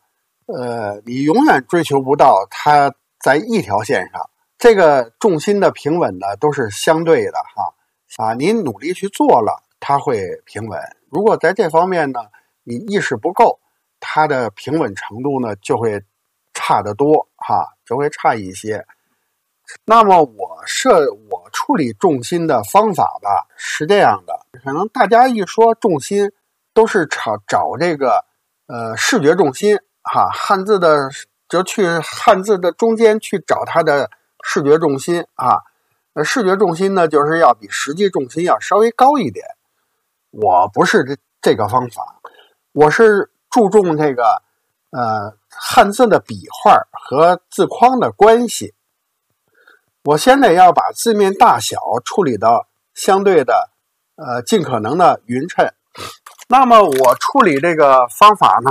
[0.46, 7.74] 呃，你永远追求不到它在一条线上，这个重心的平稳呢都是相对的哈
[8.18, 10.78] 啊，你努力去做了，它会平稳；
[11.10, 12.20] 如果在这方面呢，
[12.66, 13.62] 你意识不够，
[14.02, 16.04] 它的平稳程度呢就会
[16.54, 18.86] 差得多哈，就会差一些。
[19.86, 26.34] 那么我设我处理重心的方法吧是这样的，可能大家一说重心，
[26.74, 28.26] 都是找找这个
[28.68, 31.10] 呃视觉重心哈，汉字的
[31.48, 34.10] 就去汉字的中间去找它的
[34.44, 35.60] 视觉重心啊。
[36.14, 39.46] 呃，视觉重心呢，就是要比实际重心要稍微高一点。
[40.30, 42.20] 我不是这这个方法，
[42.72, 44.44] 我是注重这个
[44.92, 48.76] 呃汉字的笔画和字框的关系。
[50.04, 53.72] 我现在要把字面大小处理到相对的
[54.16, 55.74] 呃尽可能的匀称。
[56.56, 58.70] 那么我处理这个方法呢，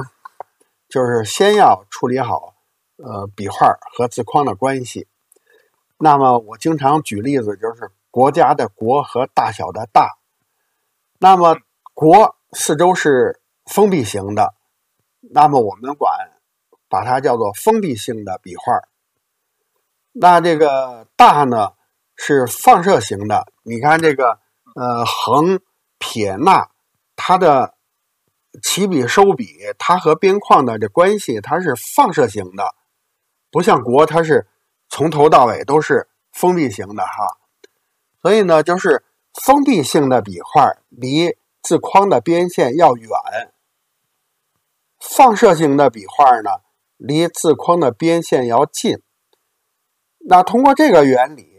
[0.88, 2.54] 就是先要处理好
[2.96, 5.08] 呃笔画和字框的关系。
[5.98, 10.16] 那么我经常举例子，就是国家的“国”和大小的“大”。
[11.18, 11.58] 那么
[11.92, 14.54] “国”四周是封闭型的，
[15.18, 16.30] 那么我们管
[16.88, 18.80] 把它叫做封闭性的笔画。
[20.12, 21.72] 那这个大呢
[22.14, 24.38] 是放射型的，你看这个
[24.76, 25.58] 呃横
[25.98, 26.68] 撇捺，
[27.24, 27.76] 它的
[28.64, 29.46] 起笔收笔，
[29.78, 32.74] 它和边框的这关系，它是放射型的，
[33.48, 34.48] 不像国，它是
[34.88, 37.38] 从头到尾都是封闭型的哈。
[38.20, 39.04] 所以呢，就是
[39.34, 43.08] 封闭性的笔画离字框的边线要远，
[44.98, 46.50] 放射型的笔画呢
[46.96, 49.00] 离字框的边线要近。
[50.18, 51.56] 那通过这个原理，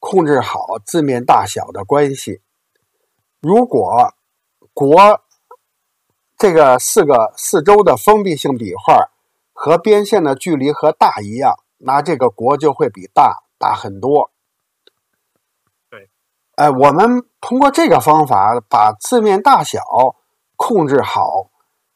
[0.00, 2.42] 控制好字面大小的关系。
[3.40, 4.14] 如果
[4.80, 5.20] “国”
[6.40, 9.10] 这个四个四周的封闭性笔画
[9.52, 14.30] 和边线的距离和“大”一样，那这个“国”就会比“大”大很多。
[15.90, 16.08] 对，
[16.56, 19.82] 哎，我们通过这个方法把字面大小
[20.56, 21.50] 控制好，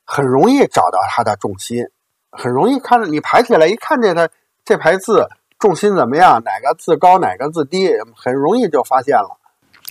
[0.04, 1.86] 很容易找到它的重心，
[2.30, 4.28] 很容易看着你排起来一看，这它
[4.62, 5.26] 这排字。
[5.58, 6.42] 重心怎么样？
[6.44, 9.40] 哪个字高，哪个字低，很容易就发现了。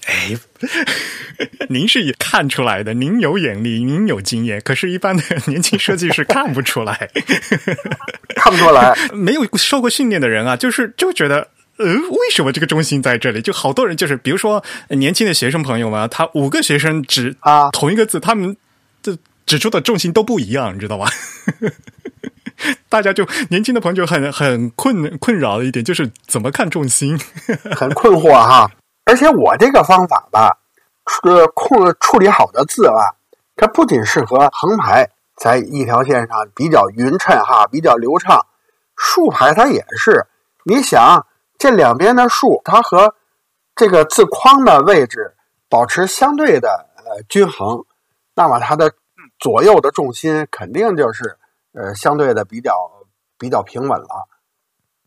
[0.06, 0.38] 哎，
[1.70, 4.60] 您是看出来的，您有眼力，您有经验。
[4.62, 7.10] 可是，一般的年轻设计师看不出来，
[8.36, 8.93] 看不出来。
[9.16, 11.47] 没有受过训练的人啊，就是就觉得，
[11.78, 13.41] 呃，为什么这个重心在这里？
[13.41, 18.58] 就好多人就是，比如说年轻的学生朋友们，他五个学生指啊同一个字，他们
[19.01, 21.10] 这指出的重心都不一样，你知道吧？
[22.89, 27.18] 大家就年轻的朋友就很很困困扰的一点就是怎么看重心，
[27.76, 28.70] 很困惑哈。
[29.14, 30.57] 而且我这个方法吧，
[31.22, 33.14] 呃，控处理好的字啊，
[33.55, 38.39] 它不仅适合横排，在一条线上比较匀称哈，比较流畅；
[38.97, 40.26] 竖排它也是。
[40.66, 41.28] 你想
[41.59, 43.14] 这两边的竖，它和
[43.76, 45.36] 这个字框的位置
[45.70, 47.86] 保持相对的呃均衡，
[48.34, 48.93] 那么它的
[49.38, 51.38] 左右的重心肯定就是。
[51.76, 52.72] 呃，相对的比较
[53.38, 54.28] 比较平稳了，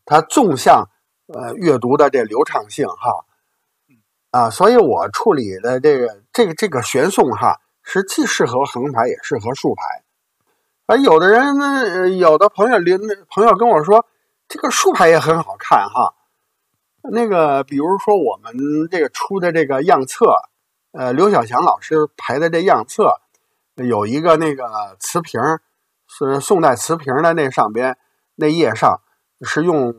[0.05, 0.89] 它纵向
[1.27, 3.23] 呃阅读的这流畅性哈，
[4.31, 10.03] 啊，所以我处理的这个这个这个悬送哈，是既适合横排也适合竖排。
[10.85, 12.99] 而有的人呢，有的朋友邻
[13.29, 14.05] 朋友跟我说，
[14.47, 16.13] 这个竖排也很好看哈。
[17.11, 18.53] 那个比如说我们
[18.91, 20.33] 这个出的这个样册，
[20.91, 23.21] 呃，刘小强老师排的这样册，
[23.75, 25.41] 有一个那个瓷瓶。
[26.09, 27.97] 是宋代瓷瓶的那上边
[28.35, 29.01] 那页上
[29.41, 29.93] 是用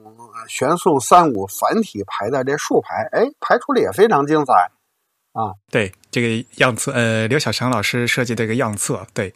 [0.47, 4.71] 玄宋三五繁体排在这竖排，哎，排出来也非常精彩
[5.33, 5.55] 啊！
[5.71, 5.93] 对。
[6.19, 9.07] 这个样册，呃，刘小强老师设计的一个样册。
[9.15, 9.33] 对，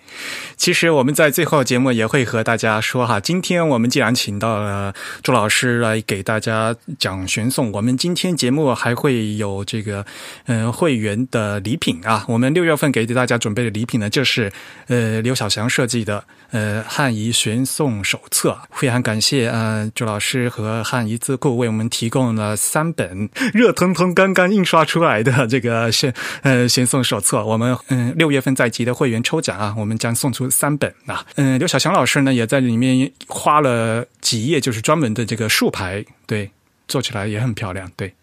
[0.57, 10.05] 其实我们在最后节目也会和大家说哈，今天我们既然请到了朱老师来给大家讲玄颂，我们今天节目还会有这个，
[10.47, 12.25] 嗯，会员的礼品啊。
[12.27, 14.51] 我们六月份给大家准备的礼品呢，就是
[14.89, 18.59] 呃刘小强设计的呃汉仪玄颂手册。
[18.73, 26.13] 非常感谢呃朱老师和汉仪字库为我们提供了三本热腾腾刚刚印刷出来的这个是
[26.43, 26.69] 呃。
[26.73, 31.23] 先送手册，我们嗯六月份在即的会员抽奖啊，我们将送出三本啊。
[31.37, 36.51] 嗯，刘小强老师呢也在里面花了几页，就是专门的这个竖排，对，
[36.89, 37.91] 做起来也很漂亮。
[37.95, 38.15] 对，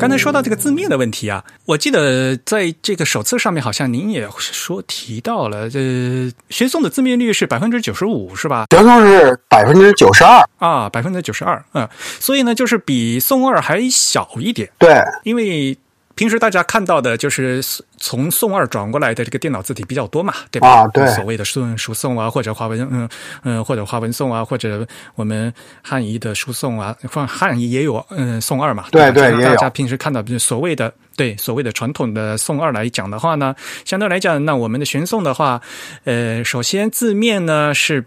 [0.00, 8.66] 刚才说到这个字面的问题啊，我记得在这个手册上面好像您也说提到了，呃，学送的字面率是百分之九十五，是吧？
[8.72, 11.88] 学送是百分之九十二啊，百分之九十二，嗯，
[12.18, 15.78] 所以呢，就是比宋二还小一点，对，因为。
[16.14, 17.60] 平时大家看到的就是
[17.98, 20.68] 从宋二转过来的这个电脑字体比较多嘛，对吧？
[20.68, 23.08] 啊，对，所谓的书书宋啊，或者华文，嗯
[23.42, 24.86] 嗯，或者华文宋啊，或者
[25.16, 25.52] 我们
[25.82, 33.54] 汉仪的书宋啊，放汉仪也有嗯宋二嘛，对对，大家平时看到所谓的对所谓的传统的宋二来讲的话呢，
[33.84, 35.60] 相对来讲，那我们的玄宋的话，
[36.04, 38.04] 呃，首先字面呢是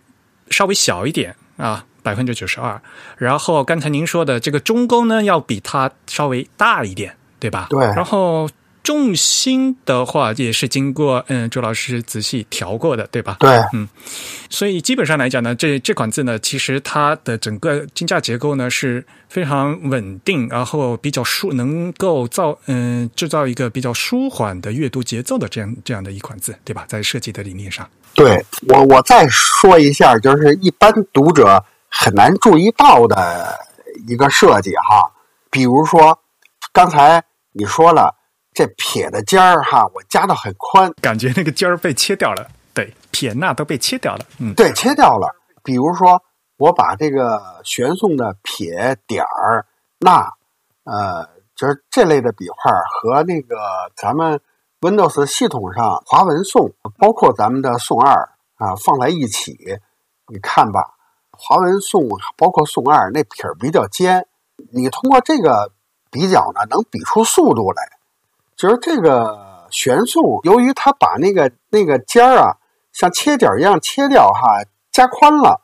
[0.49, 2.82] 稍微小一点啊，百分之九十二。
[3.18, 7.68] 然后刚才您说的这个中宫呢，要比它稍微大一点，对吧？
[7.70, 7.86] 对。
[7.88, 8.50] 然后
[8.84, 13.38] 重心的话，也是经过嗯周老师仔细调过的，对吧？
[13.40, 13.50] 对。
[13.74, 13.88] 嗯。
[14.50, 26.86] 所以基本上来讲呢，这这款字呢，其实它的整个金价结构呢是非常稳定，然后比较舒，能够造嗯制造一个比较舒缓的阅读节奏的这样这样的一款字，对吧？
[26.88, 27.88] 在设计的理念上。
[28.14, 33.54] 对我，我再说一下，就是一般读者很难注意到的
[34.08, 35.12] 一个设计哈。
[35.52, 36.18] 比如说，
[36.72, 37.24] 刚才
[37.58, 38.16] 你说了
[38.53, 42.47] 这撇的尖儿哈，我加的很宽，感觉那个尖儿被切掉了。
[42.74, 44.26] 对，撇捺都被切掉了。
[44.39, 45.36] 嗯，对，切掉了。
[45.64, 46.22] 比如说，
[46.58, 49.66] 我把这个玄宋的撇点儿
[49.99, 50.38] 捺，
[50.84, 53.58] 呃，就是这类的笔画和那个
[53.95, 54.39] 咱们。
[54.80, 58.14] Windows 系统上华文宋，包括咱们的宋二
[58.58, 59.58] 啊，放在一起，
[60.32, 60.93] 你看吧，
[61.32, 64.28] 华文宋包括宋二那撇儿比较尖，
[64.72, 65.72] 你通过这个
[66.12, 67.97] 比较呢，能比出速度来。
[68.55, 72.58] 就是这个玄宋，由于它把那个那个尖儿啊，
[72.91, 75.62] 像切角一样切掉哈，加宽了，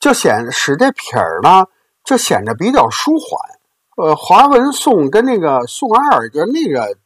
[0.00, 1.66] 就显使这撇儿呢，
[2.04, 4.08] 就显得比较舒缓。
[4.08, 6.96] 呃，华文宋跟那个宋二就那个。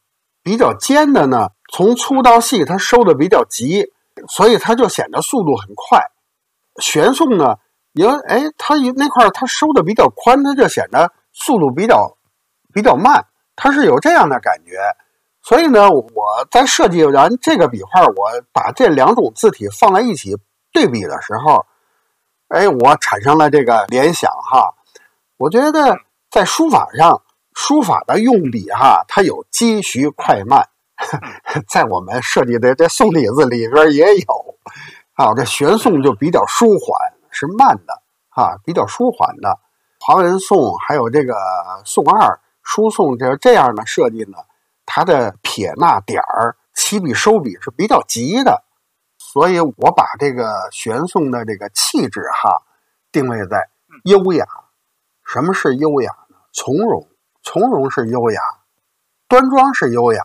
[0.47, 3.91] 比较尖的呢，从粗到细，它收的比较急，
[4.29, 6.13] 所以它就显得速度很快。
[6.81, 7.57] 玄宋呢，
[7.95, 12.16] 因为哎，它那块它收的比较宽，它就显得速度比较
[12.77, 13.25] 比较慢，
[13.57, 14.77] 它是有这样的感觉。
[15.41, 20.37] 所以呢，我在设计完这个笔画，我把这两种字体放在一起
[20.73, 21.65] 对比的时候，
[22.49, 24.75] 哎，我产生了这个联想哈。
[25.39, 25.97] 我觉得
[26.31, 27.23] 在书法上。
[27.59, 30.69] 书法的用笔哈，它有积徐快慢，
[31.73, 34.59] 在我们设计的这宋体字里边也有。
[35.15, 39.59] 啊，这玄宋就比较舒缓，是慢的啊，比较舒缓的。
[39.99, 41.33] 华文宋还有这个
[41.87, 44.39] 宋二、书宋这这样的设计呢，
[44.85, 48.65] 它的撇捺点儿、起笔收笔是比较急的，
[49.17, 52.63] 所以我把这个玄宋的这个气质哈
[53.13, 53.69] 定位在
[54.05, 54.45] 优雅。
[55.25, 56.37] 什么是优雅呢？
[56.53, 57.09] 从容。
[57.49, 58.41] 从容是优雅，
[59.29, 60.21] 端庄是优雅，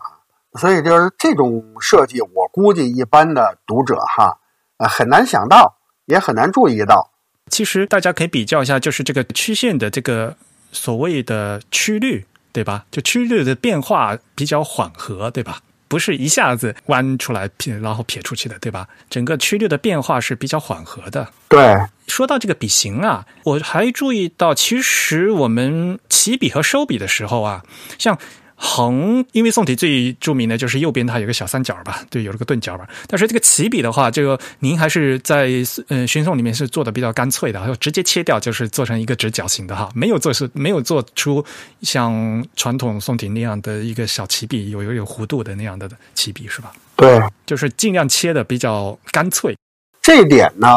[0.58, 4.40] 所以就是这种设计，我估计一般的读者哈，
[4.78, 5.76] 呃，很难想到，
[6.06, 7.12] 也很难注意到。
[7.46, 10.36] 其实大家可以比较一下，就是这个曲线的这个
[10.72, 12.84] 所谓的曲率，对吧？
[12.90, 15.60] 就曲率的变化比较缓和，对吧？
[15.88, 18.88] 不是一下子弯出来撇，然后撇出去的，对吧？
[19.10, 21.28] 整个曲率的变化是比较缓和的。
[21.48, 21.76] 对，
[22.06, 27.64] 说到这个笔形啊，我还注意到，其实我们起笔和收笔的时候啊，
[27.98, 28.18] 像。
[28.64, 32.88] 横，因为宋体最著名的就是右边它有个小三角吧，对，有了个钝角吧。
[33.08, 35.48] 但是这个起笔的话，这个您还是在
[35.88, 41.44] 嗯玄宋里面是做的比较干脆的，就直接切掉，就是做成一个直角形的哈，没有做是没有做出
[41.82, 46.72] 像传统宋体那样的一个小起笔，有有有弧度的那样的起笔是吧？
[46.94, 49.56] 对，就是尽量切的比较干脆。
[50.00, 50.68] 这点呢，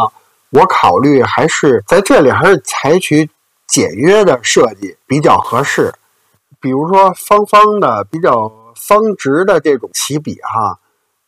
[0.50, 3.30] 我考虑还是在这里还是采取
[3.68, 5.94] 简约的设计比较合适。
[6.66, 10.80] 比如说方方的、比较方直的这种起笔哈，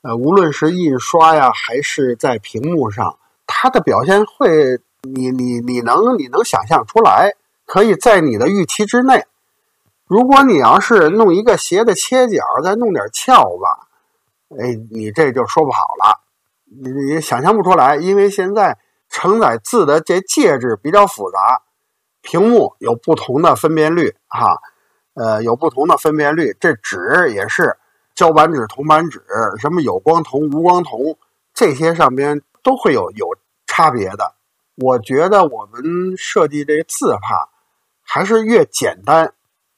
[0.02, 7.36] 呃，无论是印刷呀，还是在屏幕上，它的表现会，你你你能你能想象出来，
[7.68, 9.26] 可以在你的预期之内。
[10.08, 13.90] 如果你要是弄一个斜的切角，再弄点翘吧，
[14.60, 16.20] 哎，你这就说不好了，
[16.66, 21.62] 你你想象不出来，因为现在承载字的这介质比较复杂，
[22.24, 24.60] 屏幕有不同的分辨率哈。
[25.20, 27.76] 呃，有不同的分辨率，这纸也是
[28.14, 29.24] 胶板纸、铜板纸，
[29.60, 31.18] 什么有光铜、无光铜，
[31.54, 33.28] 这些上边都会有有
[33.66, 34.36] 差别的。
[34.76, 37.50] 我觉得我们设计这字帕，
[38.04, 39.34] 还是越简单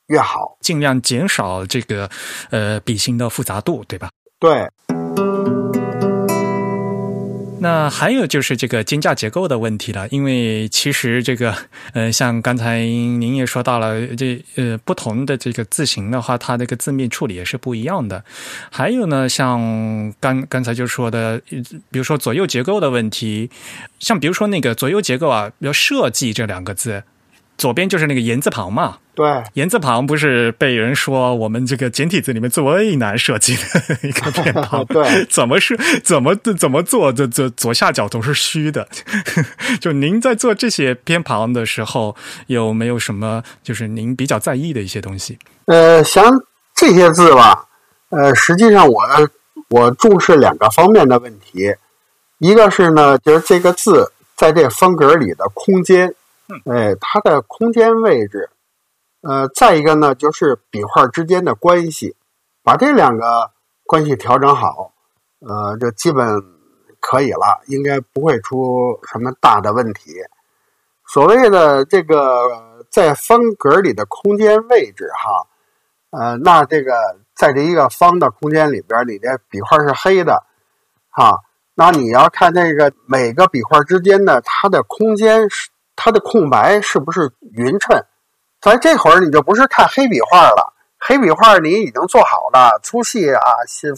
[0.08, 2.10] 越好，尽量减少这个
[2.50, 4.10] 呃笔芯的复杂度，对吧？
[4.40, 4.70] 对。
[7.62, 11.56] 那还有就是这个金价结构的问题了，因为其实这个，
[11.94, 18.24] 呃，像刚才您也说到了，这呃不同的这个字形的话，它这个字面处理也是不一样的。
[18.72, 21.42] 还有呢，像刚刚才就说的，
[21.92, 23.50] 比如说左右结构的问题，
[24.00, 27.04] 像比如说那个左右结构啊，比如设计这两个字。
[27.60, 38.88] 左边就是那个言字旁嘛，对，言字旁不是被人说我们这个简体字里面最难设计的一个偏旁， 对，怎么是怎么怎么做，这这左下角都是虚的。
[39.82, 42.16] 就您在做这些偏旁的时候，
[42.48, 45.38] 有没有什么就是您比较在意的一些东西？
[45.66, 46.32] 呃，像
[46.74, 47.66] 这些字吧，
[48.10, 49.04] 呃，实际上我
[49.68, 51.76] 我重视两个方面的问题，
[52.38, 56.16] 一个是呢，就是这个字在这方格里的空间，
[56.66, 58.50] 哎，它的空间位置，
[59.22, 62.16] 呃，再一个呢，就是笔画之间的关系，
[62.64, 63.52] 把这两个
[63.86, 64.94] 关系调整好，
[65.40, 66.28] 呃，这基本
[67.00, 70.12] 可以了，应该不会出什么大的问题。
[71.08, 75.48] 所谓的这个在方格里的空间位置，哈，
[76.12, 80.44] 呃，那这个在这一个方的空间里边，你的笔画是黑的，
[81.10, 81.42] 哈。
[81.76, 85.70] 那你要看这个每个笔画之间的它的空间是
[86.02, 88.02] 它的空白是不是匀称？
[88.62, 93.42] 在这会儿你就不是看黑笔画了，黑笔画你已经做好了，粗细啊、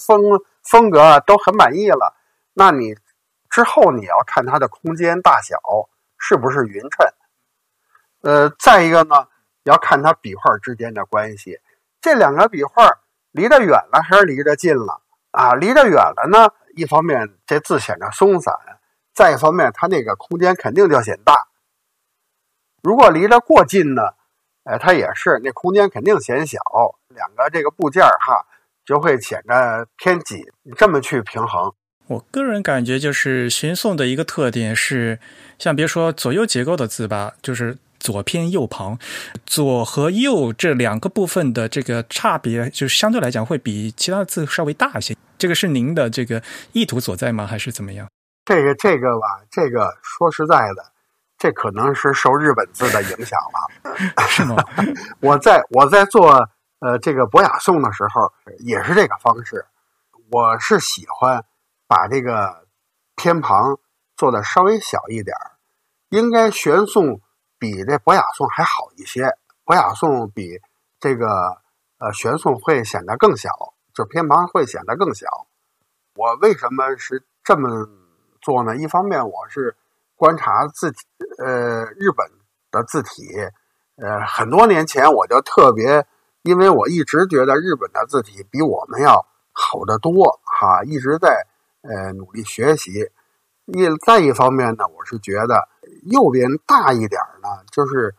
[0.03, 0.23] 风
[0.63, 2.15] 风格啊都很满意了。
[2.53, 2.95] 那你
[3.51, 5.55] 之后你要看它的空间大小
[6.17, 7.05] 是不是匀称？
[8.23, 9.27] 呃，再一个呢，
[9.63, 11.59] 要看它笔画之间的关系，
[12.01, 12.89] 这两个笔画
[13.31, 15.01] 离得远了还是离得近了？
[15.29, 16.49] 啊，离得远了呢。
[16.75, 18.55] 一方面这字显得松散，
[19.13, 21.47] 再一方面它那个空间肯定就显大。
[22.81, 24.01] 如果离得过近呢，
[24.63, 26.59] 哎，它也是那空间肯定显小，
[27.09, 28.45] 两个这个部件哈
[28.85, 30.39] 就会显得偏紧。
[30.75, 31.73] 这么去平衡，
[32.07, 35.19] 我个人感觉就是寻宋的一个特点是，
[35.59, 38.97] 像别说左右结构的字吧，就是左偏右旁，
[39.45, 45.15] 左和右这两个部分的这个差别，就是相对来讲会比其他的字稍微大一些。
[45.37, 46.41] 这个是您的这个
[46.73, 47.45] 意图所在吗？
[47.45, 48.07] 还是怎么样？
[48.45, 50.90] 这个这个吧，这个说实在的，
[51.41, 53.89] 这可能是受日本字的影响了，
[54.29, 54.57] 是吗？
[55.21, 59.65] 我在我在做呃这个博雅颂的时候，也是这个方式。
[60.29, 61.43] 我是喜欢
[61.87, 62.67] 把这个
[63.15, 63.79] 偏旁
[64.15, 65.57] 做的稍微小一点儿
[66.09, 67.21] 应该玄颂
[67.57, 69.35] 比这博雅颂还好一些，
[69.65, 70.61] 博雅颂比
[70.99, 71.57] 这个
[71.97, 73.49] 呃玄颂会显得更小。
[73.95, 75.25] 就偏旁会显得更小。
[76.15, 77.89] 我为什么是这么
[78.41, 78.77] 做呢？
[78.77, 79.75] 一方面，我是
[80.21, 80.99] 观察字体，
[81.43, 82.29] 呃，日本
[82.69, 83.23] 的字体，
[83.95, 86.05] 呃，很多年前我就特别，
[86.43, 91.47] 因为我一直觉得日本的字体比我们要好得多，哈，一直在
[91.81, 93.09] 呃努力学习。
[93.65, 95.67] 一再一方面呢，我是觉得
[96.03, 98.13] 右边大一点呢，就是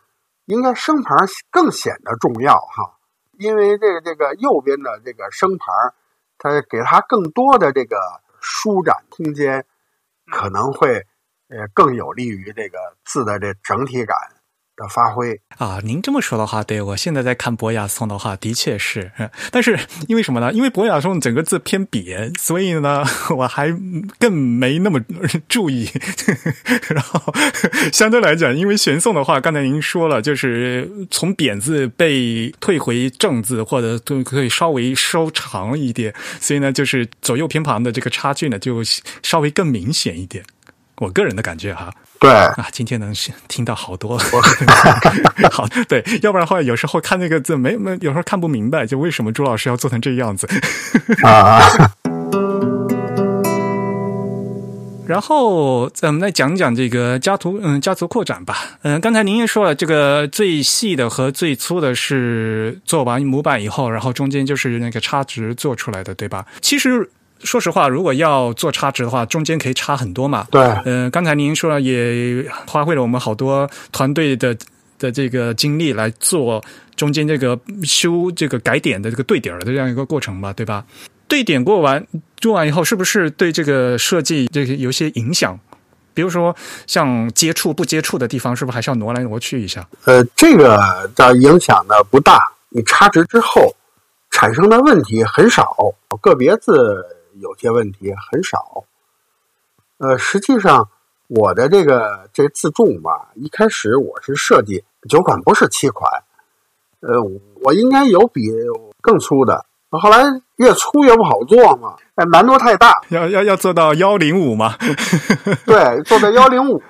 [0.47, 1.17] 应该声盘
[1.53, 2.99] 更显得重要，哈。
[3.39, 5.95] 因为这个这个右边的这个声盘，
[6.37, 7.97] 它给它更多的这个
[8.41, 9.65] 舒展空间，
[10.33, 11.07] 可能会
[11.53, 14.17] 呃更有利于这个字的这整体感。
[14.75, 19.13] 的发挥啊，您这么说的话，对我现在在看博雅颂的话，的确是，
[19.51, 19.79] 但是
[20.09, 20.51] 因为什么呢？
[20.51, 23.05] 因为博雅颂整个字偏扁，所以呢，
[23.37, 23.71] 我还
[24.19, 24.99] 更没那么
[25.47, 25.91] 注意。
[26.89, 27.21] 然后
[27.93, 38.83] 相对来讲，因为玄颂的话，刚才您说了，就是从扁字被退回正字，或者都可以稍微收长一点，所以呢，就是左右偏旁的这个差距呢，就
[39.23, 40.43] 稍微更明显一点。
[41.03, 41.93] 我个人的感觉哈。
[42.21, 43.13] 对啊，今天能
[43.49, 44.17] 听到好多
[45.51, 50.49] 好对，要不然的话，有时候看那个字没没，有时候看不明白，就为什么朱老师要做成这个样子
[51.25, 51.61] 啊？
[55.05, 58.57] 然后咱们来讲讲这个家族，嗯，家族扩展吧。
[58.83, 66.47] 嗯，刚才您也说了，这个最细的和最粗的是做完模板以后，然后中间就是那个差值做出来的，对吧？
[66.61, 67.11] 其实。
[67.45, 70.47] 说实话，如果要做差值的话，中间可以差很多嘛。
[70.51, 74.57] 对，嗯，刚才您说了，也花费了我们好多团队的
[74.99, 76.63] 的这个精力来做
[76.95, 80.85] 中间这个修这个改点的这个对点的这样一个过程吧，对吧？
[81.27, 85.59] 对点过完做完以后，是不是对这个设计这个有些影响？
[86.15, 86.55] 比如说
[86.87, 89.89] 像接触不接触的地方，是不是还是要挪来挪去一下？
[90.05, 90.79] 呃，这个
[91.17, 92.39] 的影响呢不大，
[92.69, 93.75] 你差值之后
[94.31, 95.75] 产生的问题很少，
[96.21, 97.05] 个别字。
[97.41, 98.85] 有些问题很少，
[99.99, 100.89] 呃，实际上
[101.29, 106.11] 我的这个这自重吧，一开始我是设计九款不是七款，
[107.01, 107.23] 呃，
[107.63, 108.43] 我应该有比
[109.01, 110.25] 更粗的，后来
[110.57, 114.77] 越粗越不好做嘛，哎，难度太大，要要要做到幺零五嘛，
[115.65, 116.83] 对，做到幺零五，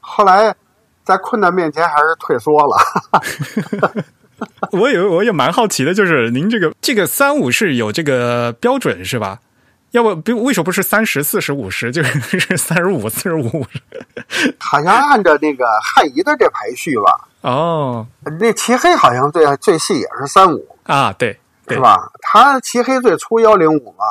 [0.00, 0.54] 后来
[1.04, 2.76] 在困难面前还是退缩了。
[4.70, 9.40] 我有我也蛮好奇的，就是您这个这个三五是有这个标准是吧？
[9.92, 13.80] 要不，比为什么不是三十四十五十，就是 三十五四十五五十？
[14.60, 17.28] 好像按照那个汉仪的这排序吧。
[17.40, 18.06] 哦，
[18.40, 22.10] 那齐黑好像最最细也是三五啊，对，是吧？
[22.20, 24.04] 它齐黑最粗幺零五嘛，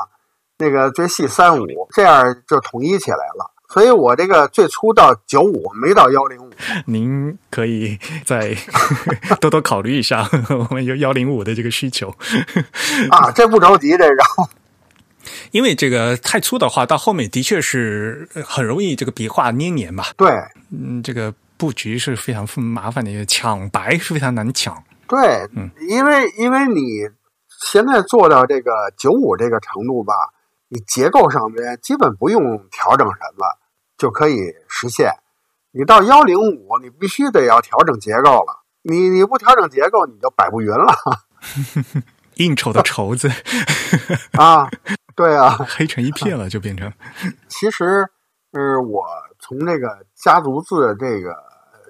[0.58, 3.52] 那个最细三五，这样就统一起来了。
[3.70, 6.50] 所以我这个最粗到九五，没到幺零五。
[6.88, 8.56] 您可以再
[9.42, 12.16] 多多考虑一下，我们有幺零五的这个需求
[13.12, 14.24] 啊，这不着急，这个。
[15.52, 20.06] 因为这个太粗的话，到后面的确是很容易这个笔画粘黏嘛。
[20.16, 20.30] 对，
[20.72, 24.84] 嗯，这个布局是非常麻烦的，一个抢白是非常难抢。
[25.08, 26.82] 对，嗯，因为因为你
[27.64, 30.14] 现在做到这个九五这个程度吧，
[30.70, 33.46] 你结构上面基本不用调整什么
[33.98, 34.36] 就可以
[34.68, 35.12] 实现。
[35.72, 38.64] 你到幺零五，你必须得要调整结构了。
[38.84, 40.94] 你你不调整结构，你就摆不匀了。
[42.38, 43.30] 应酬的酬字
[44.38, 44.70] 啊，
[45.16, 46.92] 对啊，黑成一片了，就变成。
[47.50, 48.08] 其实，
[48.52, 49.06] 呃，我
[49.40, 51.36] 从这个家族字这个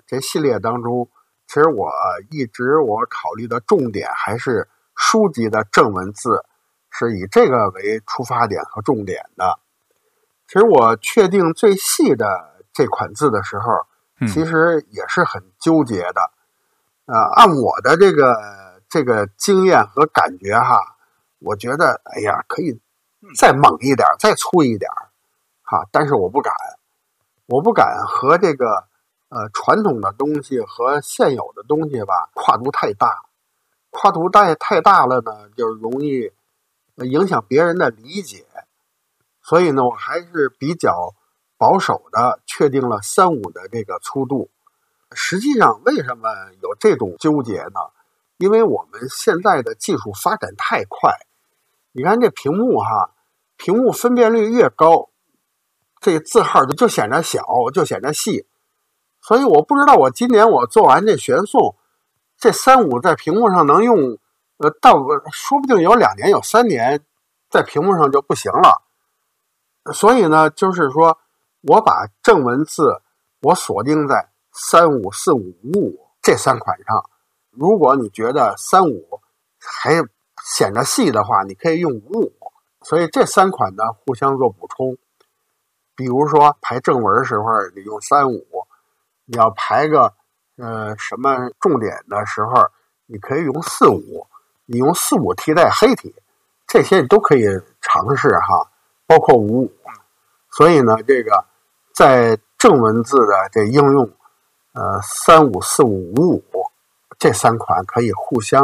[0.06, 1.10] 这系列当中，
[1.48, 1.92] 其实我
[2.30, 6.44] 一直我考虑的重点还是书籍的正文字，
[6.90, 9.60] 是以这个为出发点和重点的。
[10.48, 13.86] 其实我确定最细的这款字的时候，
[14.28, 16.32] 其实也是很纠结的。
[17.06, 18.67] 呃，按我的这个。
[18.90, 20.98] 这个经验和感觉哈，
[21.40, 22.80] 我觉得哎呀，可以
[23.38, 24.90] 再猛一点，再粗一点，
[25.64, 25.88] 哈。
[25.92, 26.54] 但是我不敢，
[27.48, 28.88] 我不敢和这个
[29.30, 33.24] 呃传统的东西和现有的东西吧跨度太大，
[33.90, 36.32] 跨度太太大了呢，就容易
[36.96, 38.46] 影响别人的理解。
[39.42, 41.14] 所以呢，我还是比较
[41.58, 44.50] 保守的，确定了三五的这个粗度。
[45.12, 46.30] 实际上，为什么
[46.62, 47.80] 有这种纠结呢？
[48.38, 51.14] 因为我们现在的技术发展太快，
[51.92, 53.12] 你看这屏幕哈，
[53.56, 55.10] 屏幕分辨率越高，
[56.00, 58.48] 这字号就就显得小，就显得细。
[59.22, 61.76] 所以我不知道我今年我做完这玄宋，
[62.38, 64.20] 这三五在屏幕上能用，
[64.58, 64.94] 呃，到
[65.32, 67.04] 说不定有两年有三年，
[67.50, 68.84] 在屏幕上就不行了。
[69.94, 71.18] 所以呢，就是说
[71.62, 73.02] 我把正文字
[73.42, 77.10] 我锁定在三五四五五五这三款上。
[77.60, 79.20] 如果你觉得三五
[79.60, 79.92] 还
[80.56, 82.34] 显得细的话，你可以用五五。
[82.82, 84.98] 所以这三款呢互相做补充。
[85.96, 87.44] 比如说排正文时候
[87.76, 88.46] 你用三五，
[89.26, 90.14] 你要排个
[90.58, 92.68] 呃什么重点的时候，
[93.08, 94.28] 你可以用四五。
[94.70, 96.14] 你用四五替代黑体，
[96.68, 97.46] 这些你都可以
[97.80, 98.70] 尝试哈，
[99.08, 99.72] 包括五五。
[100.52, 101.46] 所以呢，这个
[101.96, 104.12] 在正文字的这应用，
[104.74, 106.67] 呃，三五四五五五。
[107.20, 108.64] 这三款可以互相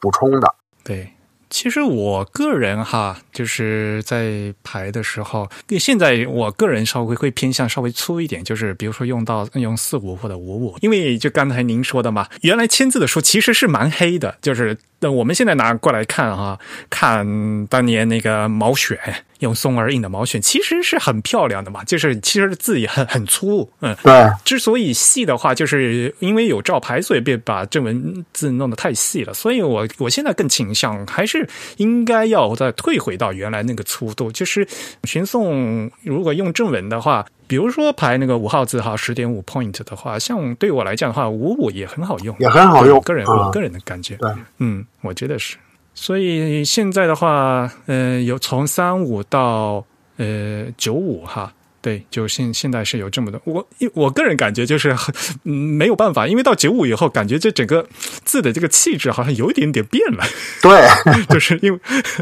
[0.00, 0.54] 补充的。
[0.82, 1.12] 对，
[1.48, 18.98] 其实我个人哈，就是在排的时候，现在我个人稍微会偏向稍微粗一点，就是比如说用到用四五或者五五，因为就刚才您说的嘛，原来签字的书其实是蛮黑的，就是那我们现在拿过来看哈，看当年那个毛选。
[19.40, 24.30] 用松而硬的毛选其实是很漂亮的嘛，就是其实字也很很粗，嗯，对。
[24.42, 29.34] 之所以细的话，就是因为有照牌，所以别把正文字弄得太细了。
[29.34, 31.46] 所以我我现在更倾向还是
[31.76, 34.32] 应该要再退回到原来那个粗度。
[34.32, 34.66] 就是
[35.02, 43.00] 寻宋如果用正文的话，比如说排那个五号字哈，十点五 point 的话，像对我来讲的话，五五也很好用，也很好用。
[43.02, 45.56] 个人我个人的感觉，对，嗯，我觉得是。
[45.94, 49.84] 所以现在的话，呃，有从三五到
[50.16, 51.52] 呃九五哈。
[51.84, 57.86] 对，就现现在是有这么多，我我个人感觉就是很没有办法，因为到九五以后，感觉这整个
[58.24, 60.24] 字的这个气质好像有一点点变了。
[60.62, 60.88] 对，
[61.28, 61.78] 就是因为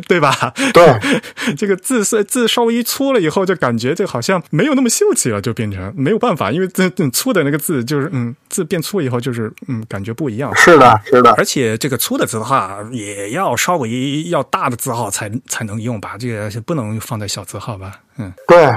[0.09, 0.53] 对吧？
[0.75, 0.99] 对，
[1.57, 10.53] 这个字是字稍微一粗了以后，就感觉这好像没有那么秀气了，就变成没有办法，因为这粗的那个字就是嗯，字变粗以后就是嗯，感觉不一样。
[10.57, 18.01] 是的，是的，而且这个粗的字的话，也要稍微要大的字号才才能用吧，这个不能放在小字号吧？
[18.19, 18.69] 嗯，对。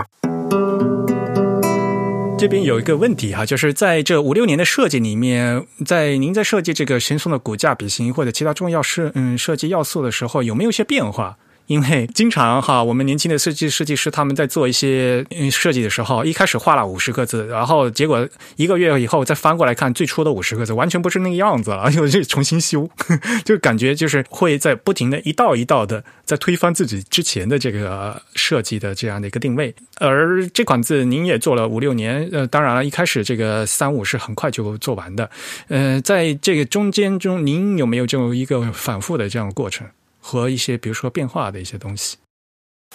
[2.45, 11.39] 这边有一个问题哈，就是在这五六年的设计里面，在您在设计这个神松的骨架、笔形或者其他重要设嗯设计要素的时候，有没有一些变化？
[11.67, 22.89] 因为经常哈，我们年轻的设计设计师他们在做一些设计的时候，一开始画了五十个字，然后结果一个月以后再翻过来看最初的五十个字，完全不是那个样子了，又就重新修，
[23.43, 29.73] 就感觉就是会在不停的一道一道的在推翻自己之前的这个设计的这样的一个定位。
[29.99, 35.29] 而这款字您也做了五六年，呃，当然了，一开始这个三五是很快就做完的，
[35.69, 39.87] 呃，在这个中间中，您有没有这么一个反复的这样的过程？
[40.27, 42.17] 和一些比如说变化的一些东西，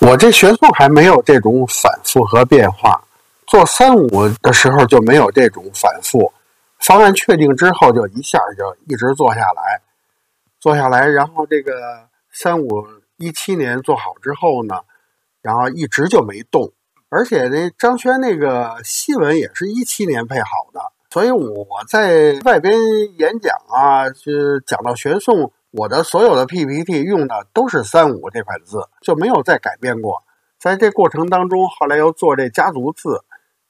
[0.01, 3.01] 我这学速还没有这种反复和变化。
[3.47, 6.33] 做三五的时候就没有这种反复，
[6.81, 9.81] 方案确定之后就一下就一直做下来，
[10.59, 12.85] 做下来，然后这个三五
[13.17, 14.81] 一七年做好之后呢，
[15.41, 16.73] 然后一直就没动。
[17.11, 22.75] 而且那张轩那个西文也是一七年配好的，所以我在外边
[23.19, 25.53] 演讲啊，是讲到玄宋。
[25.71, 30.25] 我的所有的 PPT 用的都是三五这款字，就没有再改变过。
[30.59, 33.25] 在这过程当中，后来又做这家族字，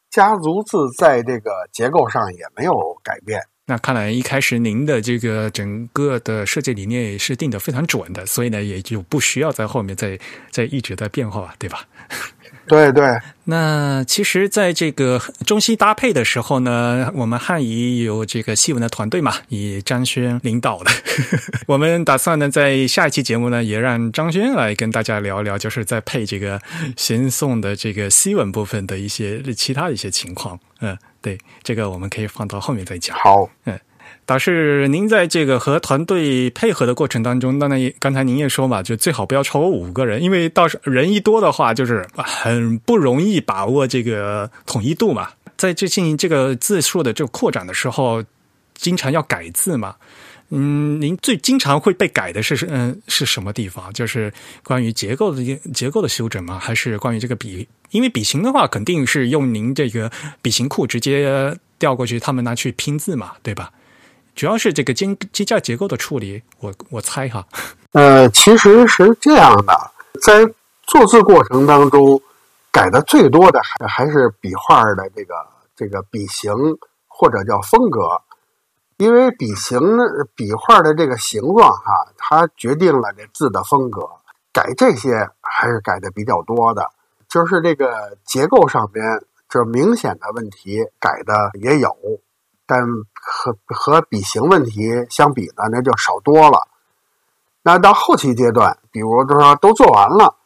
[0.09, 3.43] 家族字在这个结构上也没有改变。
[3.71, 10.19] 那看来一开始您的这个整个的设计理念也是定的非常准的，所以呢也就不需要在后面再
[10.51, 11.87] 再一直在变化，对吧？
[12.67, 13.05] 对对，
[13.45, 20.91] 那其实，在这个中西搭配的时候呢，我们汉仪有这个细文的团队嘛，以张轩领导的。
[21.67, 26.61] 我们打算呢，在下一期节目呢，也让张轩来跟大家聊一聊，就是在配这个
[26.97, 30.59] 行颂的这个西文部分的一些其他的一些情况。
[30.81, 33.17] 嗯，对，这个我们可以放到后面再讲。
[33.19, 33.79] 好，嗯。
[34.27, 45.31] 导师，您在这个和团队配合的过程当中，当然刚才您也说嘛，就最好不要超过五个人，因为到时人一多的话，就是很不容易把握这个统一度嘛。
[45.57, 48.23] 在这进行这个字数的这个扩展的时候，
[48.75, 49.97] 经常要改字嘛。
[50.51, 53.93] 嗯，您最经常会被改的是是嗯是什么地方？
[53.93, 54.33] 就是
[54.65, 55.43] 关于结构的
[55.73, 56.59] 结构的修整吗？
[56.59, 57.69] 还是关于这个笔？
[57.91, 60.11] 因为笔型的话，肯定是用您这个
[60.43, 63.73] 笔型库直接调过去，他们拿去拼字嘛，对吧？
[64.35, 67.47] 主要是这个机机架结构的处理，我我猜哈。
[67.93, 69.73] 呃，其实是这样的，
[70.23, 70.45] 在
[70.87, 72.21] 做字过程当中，
[72.71, 75.35] 改的最多的还还是笔画的这个
[75.77, 76.53] 这个笔形
[77.09, 78.01] 或者叫风格，
[79.01, 79.81] 因为笔形
[80.35, 84.03] 笔画的这个形状哈，它决定了这字的风格。
[84.53, 86.91] 改这些还是改的比较多的，
[87.27, 91.97] 就是这个结构上边，就明显的问题改的也有。
[92.67, 92.79] 但
[93.15, 96.69] 和和笔形问题相比呢，那就少多了。
[97.63, 100.37] 那到后期阶段，比如说都做完了，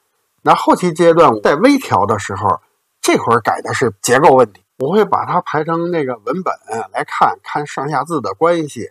[0.42, 2.60] 那后期阶段在微调的时候，
[3.00, 4.63] 这会儿改的是结构问题。
[4.78, 6.54] 我会把它排成那个文本
[6.92, 8.90] 来看，看上下字的关系。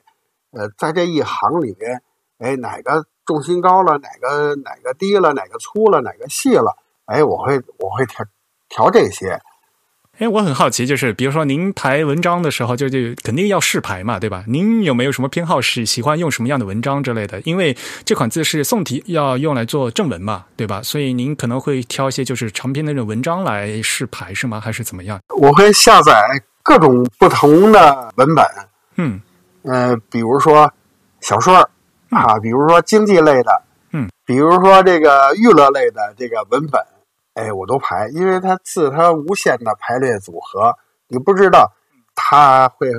[0.51, 2.01] 呃，在这一行里边，
[2.37, 8.25] 哎，哪个重心高了，哪个哪个低了，哪个粗了，哪个细了，哎，我会我会调
[8.69, 9.41] 调这些。
[10.19, 14.43] 哎，我很好奇，就是比如说您排文章的时候，就就肯定要试排嘛，对吧？
[14.47, 17.41] 您有没有什么偏好，是喜欢用什么样的文章之类的？
[17.45, 20.83] 因为这款字是宋体，要用来做正文嘛，对吧？
[20.83, 24.61] 所以您可能会挑一些就是长篇的那种文章来试排，是吗？
[24.61, 25.19] 还是怎么样？
[25.41, 26.13] 我会下载
[26.61, 28.45] 各种不同的文本，
[28.97, 29.19] 嗯，
[29.63, 30.71] 呃，比如说
[31.21, 31.67] 小说
[32.11, 36.79] 啊，比如说经济类的，嗯，比如说这个娱乐类的这个文本。
[37.33, 40.77] 哎，我都排，因为它字它无限的排列组合，
[41.07, 41.73] 你不知道
[42.13, 42.91] 它会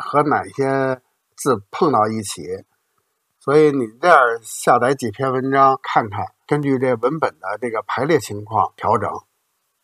[0.00, 1.00] 和哪些
[1.36, 2.42] 字碰到一起，
[3.38, 9.08] 所以你这样下载几篇文章看看，根据这文本的这个排列情况调整，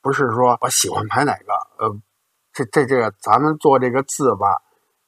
[0.03, 1.97] 不是说我喜欢排哪个，呃，
[2.53, 4.63] 这这这个咱们做这个字吧，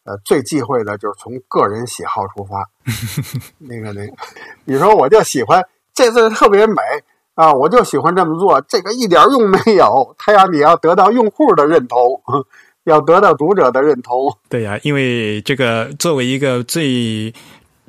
[0.04, 2.70] 呃，最忌讳的就是从个人喜好出发，
[3.58, 4.16] 那个那个，
[4.64, 6.80] 你说我就喜欢这字特别美。
[7.38, 10.12] 啊，我就喜欢这么做，这个一点用没有。
[10.18, 12.20] 他要你要得到用户的认同，
[12.82, 14.36] 要得到读者的认同。
[14.48, 17.32] 对呀，因为这个作为一个最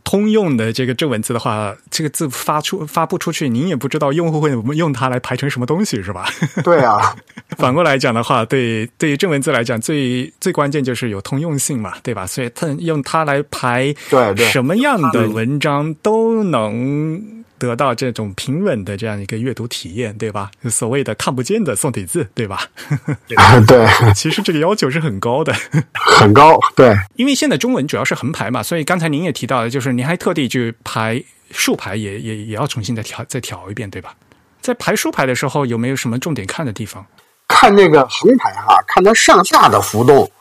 [0.03, 6.27] 通用的这个正文字的话，这个字发出发布出去，您也不知道用户会用它来排成什么东西，是吧？
[6.63, 7.15] 对啊。
[7.57, 12.27] 反过来讲的话，对对于正文字来讲，最最关键就是有通用性嘛，对吧？
[12.27, 17.39] 所以它用它来排，对对，什么样的文章都能。
[17.59, 20.49] 得到这种平稳的这样一个阅读体验，对吧？
[20.69, 22.61] 所谓的看不见的宋体字，对吧？
[23.67, 23.85] 对，
[24.15, 25.53] 其实这个要求是很高的，
[25.93, 26.57] 很高。
[26.75, 34.15] 对，因为现在中文主要是横排嘛，所以刚才您也提到了，就是您还特地去排竖排，也也也要重新再调再调一遍，对吧？
[34.61, 37.05] 在排竖排的时候，有没有什么重点看的地方？
[37.47, 40.31] 看那个横排哈，看它上下的浮动。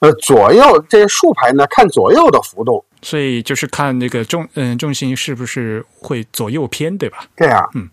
[0.00, 7.26] 呃，左右这竖排呢，看左右的浮动，所以就是看那个重嗯重心是不是会左右偏，对吧？
[7.36, 7.88] 这样，嗯。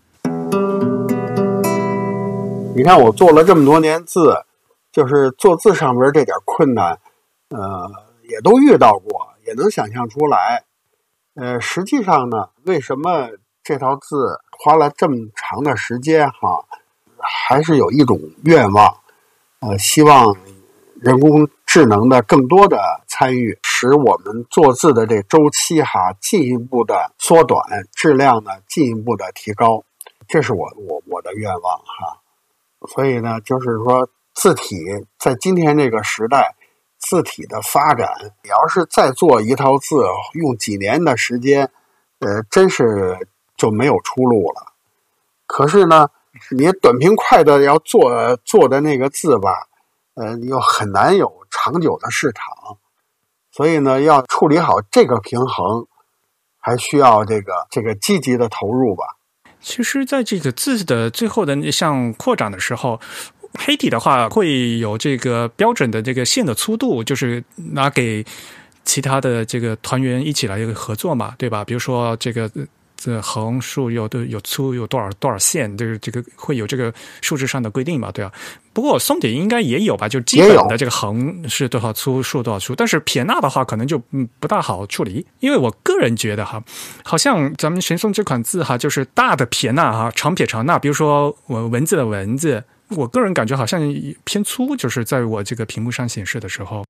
[2.76, 4.44] 你看我做了这么多年字，
[4.92, 6.98] 就是做字上边这点困难，
[7.48, 7.90] 呃，
[8.28, 10.64] 也都遇到过，也能想象出来。
[11.34, 13.30] 呃，实际上呢，为什么
[13.62, 16.64] 这套字花了这么长的时间哈，
[17.18, 18.98] 还是有一种愿望，
[19.60, 20.36] 呃，希望
[21.00, 21.48] 人工。
[21.66, 27.60] 智能的更多的参与，使我们做字的这周期哈进一步的缩短，
[27.92, 29.84] 质量呢进一步的提高，
[30.28, 32.22] 这是我我我的愿望哈。
[32.88, 34.78] 所以呢，就是说字体
[35.18, 36.54] 在今天这个时代，
[36.98, 38.08] 字体的发展，
[38.42, 40.04] 你要是再做一套字，
[40.34, 41.70] 用几年的时间，
[42.20, 44.72] 呃，真是就没有出路了。
[45.46, 46.08] 可是呢，
[46.56, 49.66] 你短平快的要做做的那个字吧，
[50.16, 51.46] 呃，又很难有。
[51.48, 52.78] 长久的市场，
[53.50, 55.86] 所以呢，要处理好这个平衡，
[56.60, 59.04] 还需要这个这个积极的投入吧。
[59.60, 63.00] 其实，在这个字的最后的像扩展的时候，
[63.58, 67.42] 黑体的话会有这个标准的这个线的粗度，就是
[67.72, 68.24] 拿给
[68.84, 71.64] 其他的这个团员一起来合作嘛，对吧？
[71.64, 72.50] 比如说这个。
[72.96, 78.10] 这横竖有的有粗有多少多少线，就是这个会有这个数值上的规定吧？
[78.10, 78.32] 对啊。
[78.72, 80.08] 不过松体应该也有吧？
[80.08, 82.74] 就基本的这个横是多少粗，竖多少粗。
[82.74, 85.26] 但是撇捺的话，可能就嗯不大好处理。
[85.40, 86.62] 因为我个人觉得哈，
[87.04, 90.78] 好像咱们玄颂这款字哈，就是大的撇捺哈，长撇长捺。
[90.78, 93.80] 比如说我文字的文字，我个人感觉好像
[94.24, 96.84] 偏粗，就是在我这个屏幕上显示的时候。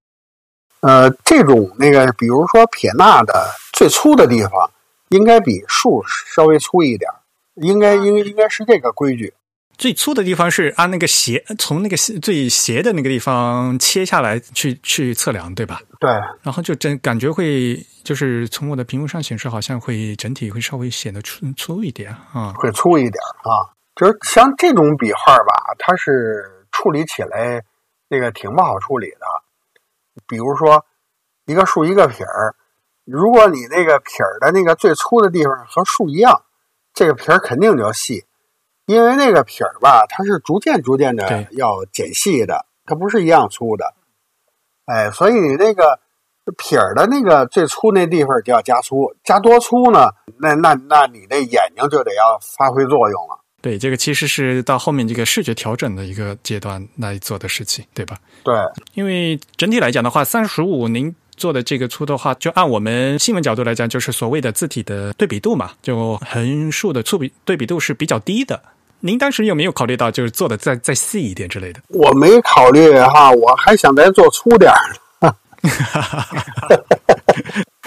[0.81, 4.71] 呃，这种那个，比如说撇捺的最粗的地方。
[5.09, 7.11] 应该比竖稍微粗一点，
[7.55, 9.35] 应该应应该是这个规矩。
[9.79, 15.81] 最粗的地方是按那个斜，从那个最斜的那个地方切下来去去测量，对吧？
[16.01, 16.11] 对。
[16.43, 23.69] 然后就整感觉会，就是从我的屏幕上显示，好像会整体会稍微显得粗粗一点啊，会粗一点啊。
[23.95, 27.63] 就是像这种笔画吧，它是处理起来
[28.09, 29.27] 那个挺不好处理的。
[30.27, 30.85] 比如说
[31.45, 32.57] 一个竖一个撇儿。
[33.07, 36.43] 如果你那个撇儿的那个最粗的地方和竖一样，
[36.93, 38.25] 这个撇儿肯定就细，
[38.87, 43.95] 因为那个撇儿吧，它是逐渐逐渐的要减细的，它不是一样粗的。
[44.87, 46.01] 哎，所以你那个
[46.59, 50.09] 撇儿的那个最粗那地方就要加粗，加多粗呢？
[50.39, 53.39] 那那那你那眼睛就得要发挥作用了。
[53.63, 58.17] 对，这个其实是到后面这个视觉调整的一个阶段来做的事情，对吧？
[58.43, 58.55] 对，
[58.95, 61.15] 因为整体来讲的话，三十五您。
[61.37, 68.61] 做的这个粗的话，就按我们新闻角度来讲，就是所谓的字体的对比度嘛，就横竖的粗比对比度是比较低的。
[69.01, 71.81] 您当时有没有考虑到，就是做的再再细一点之类的？
[71.89, 74.77] 我没考虑哈，我还想再做粗点儿。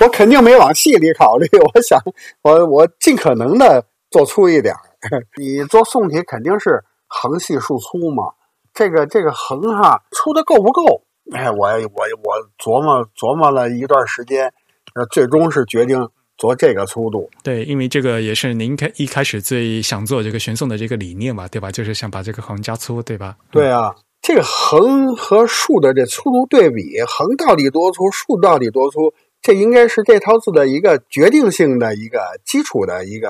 [0.02, 2.00] 我肯定没往细里考虑，我想
[2.42, 4.76] 我我尽可能的做粗一点。
[5.38, 8.34] 你做宋体肯定是横细竖粗嘛，
[8.74, 11.04] 这个这个横哈粗的够不够？
[11.32, 14.52] 哎，我我我琢磨琢磨了一段时间，
[14.96, 17.30] 呃，最终是决定做这个粗度。
[17.44, 21.70] 对，因为这个也是您开一开始最想做这个玄颂的这个理念嘛，对吧？
[21.70, 23.38] 就是想把这个横加粗，对吧？
[23.52, 33.30] 对啊，这个横和竖的这粗度对比，横到底多粗，竖到底多粗，这应该是这套字的一个决定性的一个基础的一个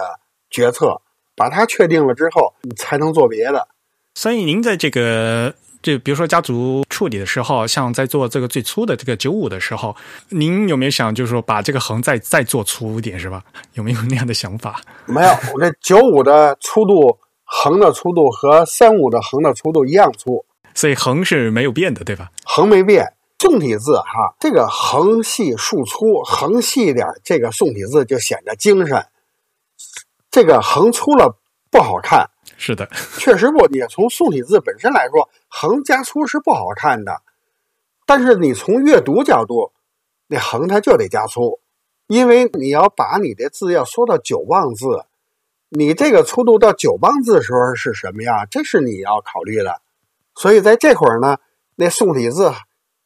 [0.50, 1.02] 决策。
[1.36, 3.68] 把它确定了之后，你才能做别的。
[4.14, 5.56] 所以您在这个。
[5.82, 9.96] 就比如说家族处理的时候，像在做这个最粗的这个九五的时候，
[10.30, 13.42] 您有没有想就是说把这个横再再做粗一点，是吧？
[13.74, 14.82] 有没有那样的想法？
[15.06, 22.30] 没有，我这九五的粗度，横的粗度和三五的横的粗度一样粗，所以横是没有变的，对吧？
[22.44, 23.06] 横没变，
[23.40, 29.00] 宋体字哈，这个横细竖粗，横细一点，这个宋体字就显得精神；
[30.30, 31.40] 这个横粗了
[31.72, 32.30] 不好看。
[32.62, 32.88] 是的，
[33.18, 33.66] 确实不。
[33.68, 37.22] 你从宋体字本身来说，横加粗是不好看的。
[38.06, 39.72] 但是你从阅读角度，
[40.28, 41.62] 那横它就得加粗，
[42.08, 45.06] 因为你要把你的字要缩到九望字，
[45.70, 48.46] 你这个粗度到九望字的时候是什么样？
[48.52, 49.82] 这是你要考虑的。
[50.36, 51.38] 所以在这会儿呢，
[51.76, 52.52] 那宋体字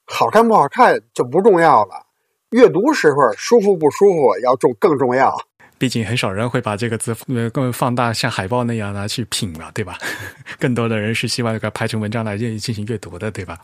[0.06, 2.08] 好看不好看就不重要了，
[2.50, 5.38] 阅读时候舒服不舒服要重更重要。
[5.84, 9.98] 毕竟很少人会把这个字呃更放大，像海报那样拿去品了，对吧？
[10.58, 13.58] 更多的人是希望这个拍成文章来进进行阅读的，对吧？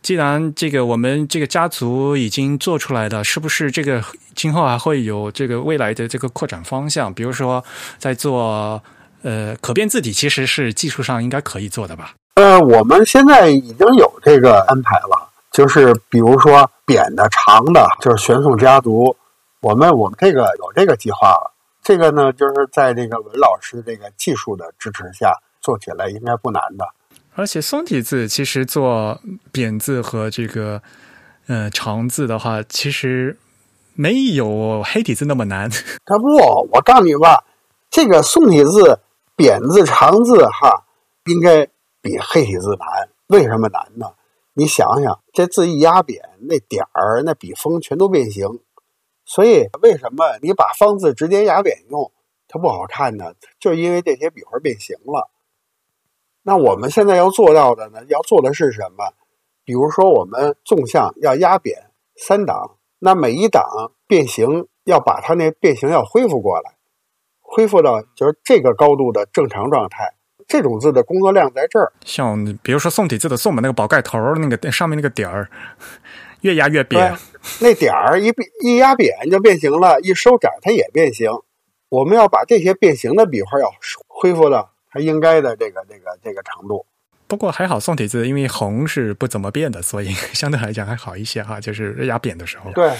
[0.00, 4.00] 既然这个我们这个家族已经做出来了，是不是这个
[4.36, 7.12] 今后还会有这个未来的这个扩展方向？
[7.12, 7.64] 比如说
[7.98, 8.80] 在做
[9.22, 12.14] 呃可变字体，其实是技术上应该可以做的吧？
[12.36, 19.16] 呃，我们现在已经有这个安排了，就是比如说扁的、长的，就是玄宋家族。
[19.64, 26.84] 我们我们这个有这个计划了，这个呢就是在这个文老师这个技术的支持下做起来应该不难的。
[27.34, 29.18] 而且宋体字其实做
[29.50, 30.82] 扁字和这个
[31.46, 33.38] 呃长字的话，其实
[33.94, 35.70] 没有黑体字那么难。
[36.04, 36.26] 他不，
[36.70, 37.44] 我告诉你吧，
[37.88, 39.00] 这个宋体字
[39.34, 40.84] 扁字长字哈，
[41.24, 41.64] 应该
[42.02, 43.08] 比黑体字难。
[43.28, 44.08] 为什么难呢？
[44.52, 48.60] 你想想，这字一压扁，那点儿那笔锋全都变形。
[49.24, 52.12] 所以，为什么你把方字直接压扁用，
[52.46, 53.34] 它不好看呢？
[53.58, 55.30] 就是因为这些笔画变形了。
[56.42, 59.14] 那我们现在要做到的呢，要做的是什么？
[59.64, 66.74] 比如说，我们纵向要压扁三档，那每一档变形要把它那变形要恢复过来，
[67.40, 70.14] 恢复到就是这个高度的正常状态。
[70.46, 71.94] 这种字的工作量在这儿。
[72.04, 75.48] 像比如说宋体字的宋嘛，那个宝盖头那个上面那个点儿。
[76.44, 77.16] 越压越扁。
[77.60, 78.32] 那点儿一
[78.62, 81.30] 一压扁就变形了，一收窄它也变形。
[81.88, 83.70] 我们要把这些变形的笔画要
[84.06, 86.84] 恢复到它应该的这个这个这个长度。
[87.26, 91.60] 不过还好，宋体字因为横是不怎么变的，所以 相对来讲还好一些哈。
[91.60, 92.92] 就是压扁的时候，对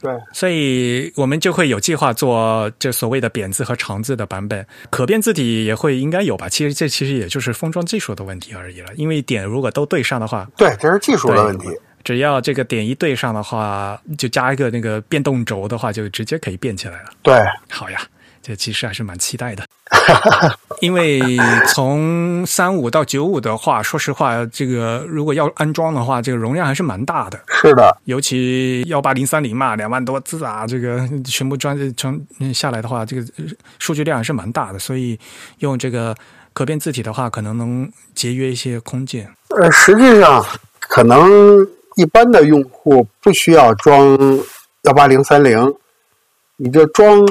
[0.00, 6.48] 对，所以我们就会有计划做这所谓的扁字和长字的版本，可变字体也会应该有吧。
[6.48, 8.92] 其实这其实也就是封装技术的问题而已了。
[8.96, 11.68] 因为点如果都对上的话，对，这是技术的问题。
[12.04, 17.10] 只要这个点一对上的话，就加一个那个变动轴的话，就直接可以变起来了。
[17.22, 17.34] 对，
[17.70, 18.00] 好呀。
[18.46, 19.64] 这其实还是蛮期待的，
[20.82, 21.18] 因为
[21.68, 27.42] 从三五到九五的话，说实话，这个如果要安装的话，这个容量还是蛮大的。
[27.48, 33.26] 是的，尤其幺八零三零嘛，两万多字啊，这个全部装成下来的话，这个
[33.78, 34.78] 数据量还是蛮大的。
[34.78, 35.18] 所以
[35.60, 36.14] 用这个
[36.52, 39.26] 可变字体的话，可能能节约一些空间。
[39.56, 40.44] 呃，实际上
[40.78, 41.66] 可能
[41.96, 44.18] 一般的用户不需要装
[44.82, 45.74] 幺八零三零，
[46.56, 47.26] 你就装。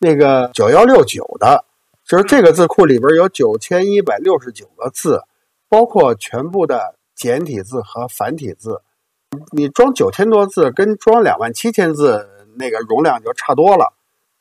[0.00, 1.64] 那个九幺六九的，
[2.06, 5.24] 就是这个字库里边有九千一百六十九个字，
[5.68, 8.80] 包括全部的简体字和繁体字。
[9.50, 13.92] 你装九千多字，跟装两万七千字那个容量就差多了。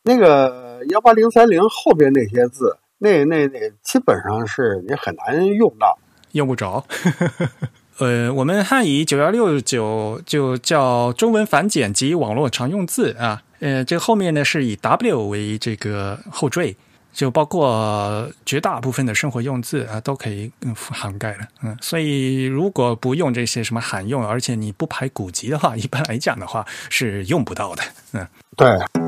[0.03, 5.97] 那个幺八零三零后边那些字，那那那基本上是你很难用到，
[6.34, 6.86] 用不着。
[8.00, 13.41] 呃，我们汉语九幺六九就叫中文繁简及网络常用字啊。
[13.60, 16.76] 呃，这后面呢是以 W 为这个后缀，
[17.12, 21.48] 就包括绝大部分的生活用字啊都可以嗯涵盖了。
[21.64, 27.82] 嗯，所以如果不用这些什么罕用，而且你不排古籍的话，一般来讲的话是用不到的。
[28.14, 29.07] 嗯，对。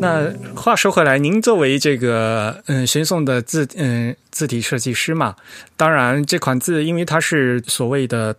[0.00, 5.36] 那话说回来，您作为这个嗯玄宋的字嗯字体设计师嘛，
[5.76, 8.36] 当然这款字因为它是所谓的。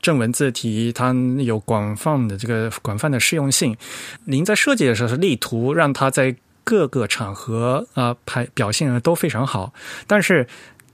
[0.00, 3.76] 正文字体它有广泛的这个广泛的适用性，
[4.24, 6.34] 您在设计的时候是力图让它在
[6.64, 9.72] 各个场合啊排表现的都非常好，
[10.08, 10.48] 但是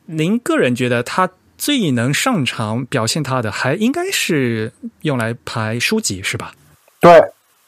[0.05, 6.53] 您个人觉得它最能上场表现它的还应该是用来排书籍是吧？
[7.01, 7.11] 对，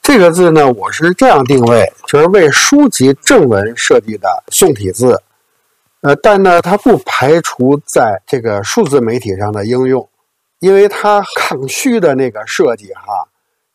[0.02, 5.22] 这个字呢，我是这样定位，就是为书籍正文设计的宋体字，
[6.00, 10.08] 呃，但呢，它不排除在这个数字媒体上的应用。
[10.58, 13.28] 因为它抗虚的那个设计，哈，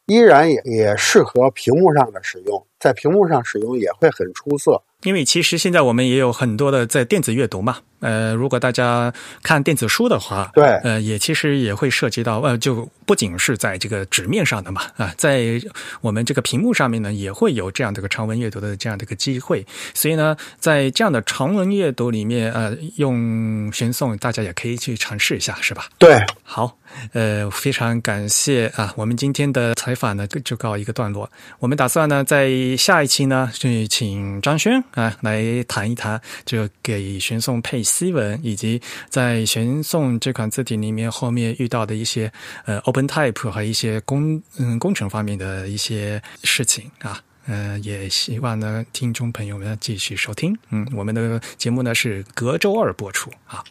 [0.05, 4.83] 依然也也适合屏幕上的使用，在屏幕上使用也会很出色。
[5.01, 7.77] 因为其实现在我们也有很多的在电子阅读嘛。
[7.99, 15.59] 呃，如果大家看电子书的话，对，呃，也其实也会涉及到，呃，就不仅是在这个纸面上的嘛，啊，在
[16.01, 19.65] 我们这个屏幕上面呢，也会有这样的一个长文阅读的这样的一个机会。
[19.93, 25.85] 所以呢，在这样的长文阅读里面，呃，用玄宋，大家也可以去尝试一下，是吧？
[25.97, 26.77] 对，好，
[27.13, 31.29] 呃，非常感谢啊，我们今天的采访呢就告一个段落。
[31.59, 37.84] 我们打算呢，在下一期呢，去请张轩啊来谈一谈，就给玄宋配。
[37.85, 42.29] 西文以及在玄宋这款字体里面后面遇到的一些
[42.65, 50.57] 呃 Open Type 和一些工嗯工程方面的一些事情啊，呃，也希望呢听众朋友们继续收听。
[50.71, 53.63] 嗯，我们的节目呢是隔周二播出啊。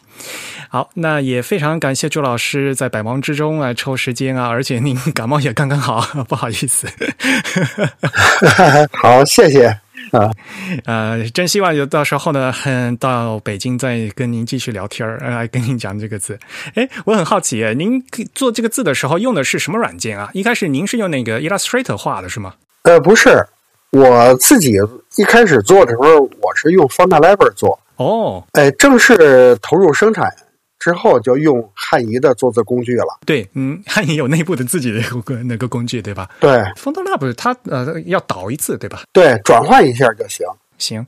[0.69, 6.89] 好，那也非常感谢朱老师在百忙之中啊抽时间啊，而且您感冒也刚刚好， 不好意思。
[9.03, 9.84] 好，谢谢。
[10.14, 10.30] 啊，
[10.86, 12.53] 呃，真希望有到时候呢，
[13.00, 16.38] 到北京再跟您继续聊天儿，来跟您讲这个字。
[16.74, 18.03] 哎，我很好奇，您
[18.34, 20.30] 做这个字的时候用的是什么软件啊？
[20.32, 22.54] 一开始您是用那个 Illustrator 画的是吗？
[22.82, 23.45] 呃，不是，
[23.91, 24.72] 我自己
[25.16, 27.78] 一开始做的时候，我是用 FontLab 做。
[27.96, 30.32] 哦，哎，正式投入生产。
[30.85, 33.19] 之后就用汉仪的做字工具了。
[33.25, 36.29] 对，嗯，汉仪有内部的自己的一个 那个工具，对吧？
[36.41, 39.05] 对，FontLab 它呃要导一次，对吧？
[39.11, 40.47] 对，转换一下就行。
[40.77, 41.07] 行，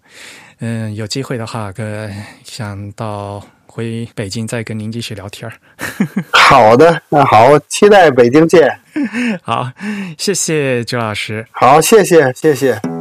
[0.60, 2.08] 嗯，有机会的话，哥
[2.42, 5.52] 想到回北京再跟您继续聊天儿。
[6.32, 8.80] 好的，那好，期待北京见。
[9.44, 9.70] 好，
[10.16, 11.46] 谢谢周老师。
[11.50, 12.95] 好，谢谢，谢谢。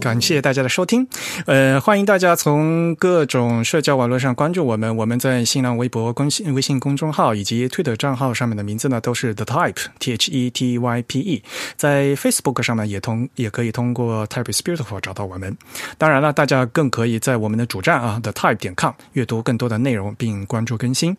[0.00, 1.06] 感谢大家的收听，
[1.46, 4.94] 呃，欢迎大家从各种社交网络上关注我们。
[4.96, 11.42] 我们在新浪微博、公信微信公众号以及推特账号上面的名字呢，都是 The Type T H E T Y P E。
[11.76, 15.56] 在 Facebook 上面也通也可以通过 Type is Beautiful 找到我们。
[15.98, 21.16] 当然了，大家更可以在我们的主站啊 The Type 点 com 阅读更多的内容并关注更新。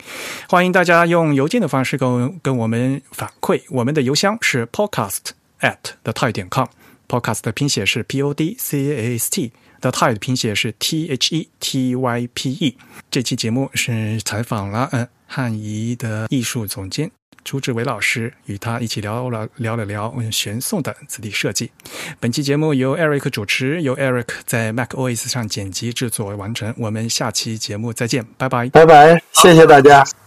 [0.47, 6.67] 欢迎大家用邮件的方式跟跟我们反馈，我们的邮箱是 Podcast at The Type 点 com。
[7.07, 12.27] Podcast 的拼写是 P O D C A S T，The Type 拼写是 T H E T Y
[12.33, 12.77] P E。
[13.09, 17.09] 这期节目是采访了嗯汉仪的艺术总监
[17.43, 21.71] 朱志伟老师，与他一起聊了聊了聊玄宋的字体设计。
[22.19, 26.73] 本期节目由 Eric 主持，由 Eric 在 Mac OS 上剪辑制作完成。
[26.77, 30.26] 我们下期节目再见，拜拜，拜拜，谢谢大家。